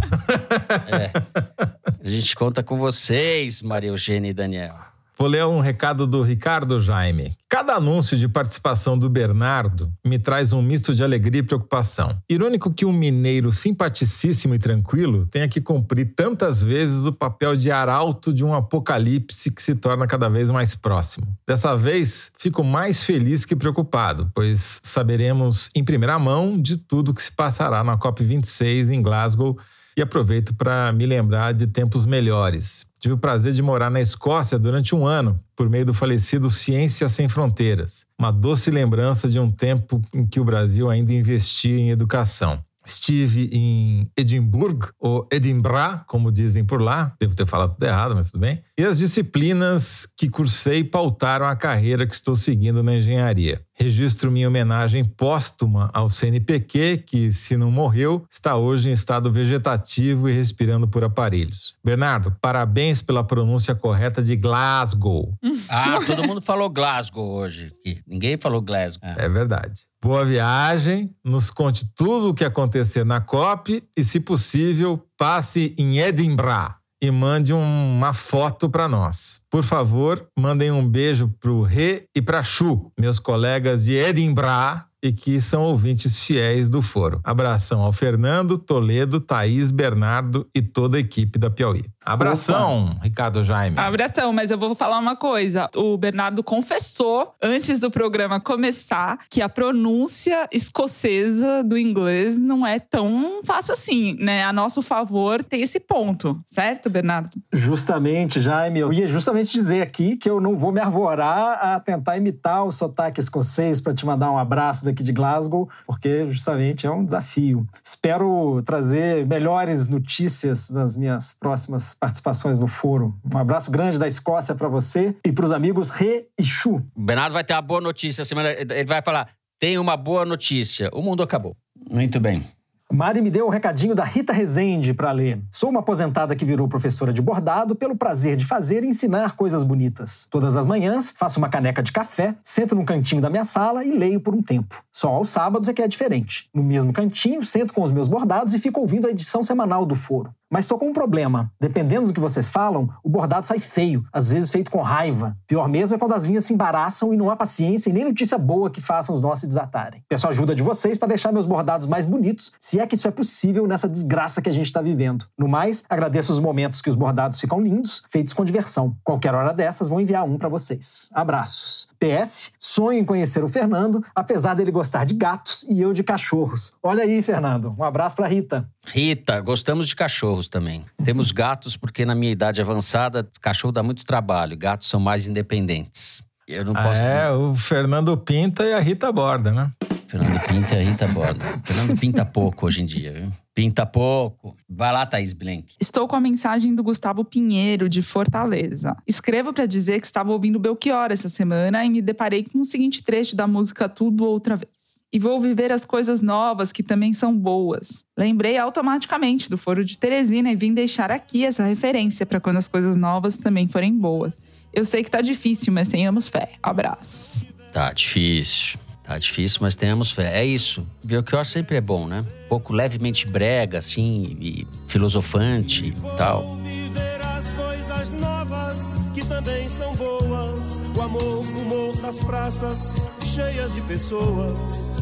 [2.04, 4.87] A gente conta com vocês, Maria Eugênia e Daniel.
[5.18, 7.36] Vou ler um recado do Ricardo Jaime.
[7.48, 12.16] Cada anúncio de participação do Bernardo me traz um misto de alegria e preocupação.
[12.30, 17.68] Irônico que um mineiro simpaticíssimo e tranquilo tenha que cumprir tantas vezes o papel de
[17.68, 21.26] arauto de um apocalipse que se torna cada vez mais próximo.
[21.44, 27.22] Dessa vez, fico mais feliz que preocupado, pois saberemos em primeira mão de tudo que
[27.22, 29.58] se passará na COP26 em Glasgow
[29.98, 32.86] e aproveito para me lembrar de tempos melhores.
[33.00, 37.12] Tive o prazer de morar na Escócia durante um ano, por meio do falecido Ciências
[37.12, 38.06] Sem Fronteiras.
[38.16, 42.62] Uma doce lembrança de um tempo em que o Brasil ainda investia em educação.
[42.88, 47.14] Estive em Edimburgo, ou Edinburgh, como dizem por lá.
[47.20, 48.62] Devo ter falado tudo errado, mas tudo bem.
[48.78, 53.60] E as disciplinas que cursei pautaram a carreira que estou seguindo na engenharia.
[53.74, 60.28] Registro minha homenagem póstuma ao CNPq, que, se não morreu, está hoje em estado vegetativo
[60.28, 61.76] e respirando por aparelhos.
[61.84, 65.32] Bernardo, parabéns pela pronúncia correta de Glasgow.
[65.68, 67.72] Ah, todo mundo falou Glasgow hoje.
[68.06, 69.08] Ninguém falou Glasgow.
[69.10, 69.26] É.
[69.26, 69.82] É verdade.
[70.00, 75.98] Boa viagem, nos conte tudo o que acontecer na COP e, se possível, passe em
[75.98, 79.40] Edinburgh e mande um- uma foto para nós.
[79.50, 85.12] Por favor, mandem um beijo pro Rê e pra Chu, meus colegas de Edinburgh e
[85.12, 87.20] que são ouvintes fiéis do foro.
[87.22, 91.84] Abração ao Fernando, Toledo, Thaís, Bernardo e toda a equipe da Piauí.
[92.08, 93.78] Abração, Ricardo Jaime.
[93.78, 95.68] Abração, mas eu vou falar uma coisa.
[95.76, 102.78] O Bernardo confessou, antes do programa começar, que a pronúncia escocesa do inglês não é
[102.78, 104.42] tão fácil assim, né?
[104.42, 107.36] A nosso favor tem esse ponto, certo, Bernardo?
[107.52, 108.80] Justamente, Jaime.
[108.80, 112.70] Eu ia justamente dizer aqui que eu não vou me arvorar a tentar imitar o
[112.70, 117.66] sotaque escocês para te mandar um abraço daqui de Glasgow, porque justamente é um desafio.
[117.84, 123.14] Espero trazer melhores notícias nas minhas próximas participações no foro.
[123.32, 126.76] Um abraço grande da Escócia para você e para os amigos Rê e Chu.
[126.94, 128.24] O Bernardo vai ter uma boa notícia.
[128.24, 129.28] Semana, ele vai falar:
[129.58, 130.90] tem uma boa notícia.
[130.92, 131.56] O mundo acabou.
[131.90, 132.44] Muito bem.
[132.90, 135.38] Mari me deu o recadinho da Rita Rezende para ler.
[135.50, 139.62] Sou uma aposentada que virou professora de bordado pelo prazer de fazer e ensinar coisas
[139.62, 140.26] bonitas.
[140.30, 143.90] Todas as manhãs, faço uma caneca de café, sento num cantinho da minha sala e
[143.90, 144.82] leio por um tempo.
[144.90, 146.48] Só aos sábados é que é diferente.
[146.54, 149.94] No mesmo cantinho, sento com os meus bordados e fico ouvindo a edição semanal do
[149.94, 150.32] foro.
[150.50, 151.52] Mas tô com um problema.
[151.60, 155.36] Dependendo do que vocês falam, o bordado sai feio, às vezes feito com raiva.
[155.46, 158.38] Pior mesmo é quando as linhas se embaraçam e não há paciência e nem notícia
[158.38, 160.02] boa que façam os nossos desatarem.
[160.08, 163.10] Peço ajuda de vocês para deixar meus bordados mais bonitos, se é que isso é
[163.10, 165.26] possível nessa desgraça que a gente está vivendo.
[165.36, 168.96] No mais, agradeço os momentos que os bordados ficam lindos, feitos com diversão.
[169.04, 171.10] Qualquer hora dessas, vou enviar um para vocês.
[171.12, 171.88] Abraços.
[171.98, 176.74] PS, sonho em conhecer o Fernando, apesar dele gostar de gatos e eu de cachorros.
[176.82, 177.74] Olha aí, Fernando.
[177.78, 178.68] Um abraço para Rita.
[178.92, 180.84] Rita, gostamos de cachorros também.
[181.04, 184.56] Temos gatos porque na minha idade avançada, cachorro dá muito trabalho.
[184.56, 186.22] Gatos são mais independentes.
[186.46, 187.00] Eu não posso.
[187.00, 189.70] É, o Fernando Pinta e a Rita Borda, né?
[190.08, 191.44] Fernando Pinta e Rita Borda.
[191.62, 193.30] Fernando pinta pouco hoje em dia, viu?
[193.54, 194.56] Pinta pouco.
[194.66, 195.74] Vai lá, Thaís Blank.
[195.78, 198.96] Estou com a mensagem do Gustavo Pinheiro, de Fortaleza.
[199.06, 203.02] Escrevo para dizer que estava ouvindo Belchior essa semana e me deparei com o seguinte
[203.02, 204.70] trecho da música Tudo Outra Vez.
[205.12, 208.04] E vou viver as coisas novas que também são boas.
[208.16, 212.68] Lembrei automaticamente do Foro de Teresina e vim deixar aqui essa referência para quando as
[212.68, 214.38] coisas novas também forem boas.
[214.72, 216.52] Eu sei que tá difícil, mas tenhamos fé.
[216.62, 217.46] Abraços.
[217.72, 218.78] Tá difícil.
[219.02, 220.38] Tá difícil, mas tenhamos fé.
[220.38, 220.86] É isso.
[221.02, 222.22] Belchior sempre é bom, né?
[222.44, 226.58] Um pouco levemente brega, assim, e filosofante e tal.
[226.58, 230.80] viver as coisas novas que também são boas.
[230.96, 232.94] O amor, o humor das praças
[233.24, 234.56] cheias de pessoas.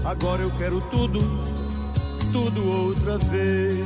[0.05, 1.21] Agora eu quero tudo,
[2.33, 3.85] tudo outra vez.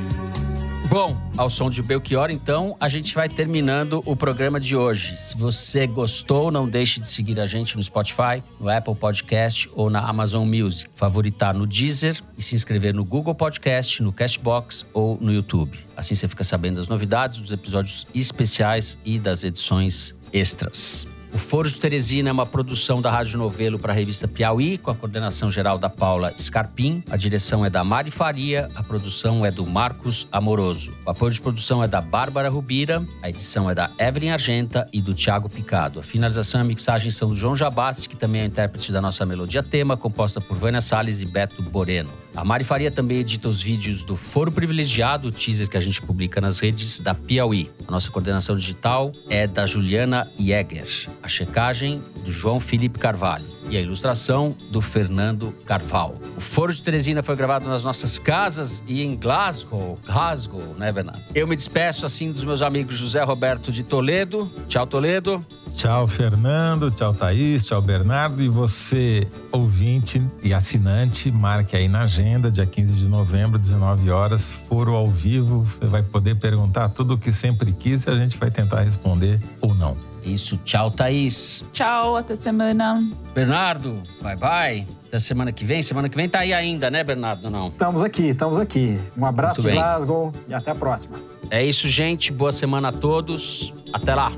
[0.89, 5.17] Bom, ao som de Belchior, então, a gente vai terminando o programa de hoje.
[5.17, 9.89] Se você gostou, não deixe de seguir a gente no Spotify, no Apple Podcast ou
[9.89, 10.91] na Amazon Music.
[10.97, 15.79] Favoritar no Deezer e se inscrever no Google Podcast, no Cashbox ou no YouTube.
[15.97, 21.07] Assim você fica sabendo das novidades, dos episódios especiais e das edições extras.
[21.33, 24.95] O Foro Teresina é uma produção da Rádio Novelo para a revista Piauí, com a
[24.95, 27.05] coordenação geral da Paula Scarpim.
[27.09, 30.93] A direção é da Mari Faria, a produção é do Marcos Amoroso.
[31.07, 35.01] O apoio de produção é da Bárbara Rubira, a edição é da Evelyn Argenta e
[35.01, 36.01] do Thiago Picado.
[36.01, 39.25] A finalização e a mixagem são do João Jabassi, que também é intérprete da nossa
[39.25, 42.11] melodia tema, composta por Vânia Salles e Beto Boreno.
[42.35, 46.01] A Mari Faria também edita os vídeos do Foro Privilegiado, o teaser que a gente
[46.03, 47.71] publica nas redes da Piauí.
[47.87, 51.09] A nossa coordenação digital é da Juliana Jäger.
[51.23, 56.15] A checagem do João Felipe Carvalho e a ilustração do Fernando Carval.
[56.37, 59.99] O Foro de Teresina foi gravado nas nossas casas e em Glasgow.
[60.05, 61.23] Glasgow, né, Bernardo?
[61.35, 64.51] Eu me despeço assim dos meus amigos José Roberto de Toledo.
[64.67, 65.45] Tchau, Toledo.
[65.77, 66.91] Tchau, Fernando.
[66.91, 67.65] Tchau, Thaís.
[67.65, 68.43] Tchau, Bernardo.
[68.43, 74.51] E você, ouvinte e assinante, marque aí na agenda, dia 15 de novembro, 19 horas,
[74.69, 75.61] foro ao vivo.
[75.61, 79.41] Você vai poder perguntar tudo o que sempre quis e a gente vai tentar responder
[79.61, 80.10] ou não.
[80.25, 80.59] Isso.
[80.65, 81.65] Tchau, Thaís.
[81.73, 83.03] Tchau, até semana.
[83.35, 84.87] Bernardo, bye bye.
[85.09, 85.83] Até semana que vem.
[85.83, 87.51] Semana que vem tá aí ainda, né, Bernardo?
[87.51, 87.69] Não.
[87.69, 88.99] Estamos aqui, estamos aqui.
[89.17, 89.63] Um abraço.
[89.63, 91.19] Glasgow e até a próxima.
[91.51, 92.33] É isso, gente.
[92.33, 93.75] Boa semana a todos.
[93.93, 94.33] Até lá.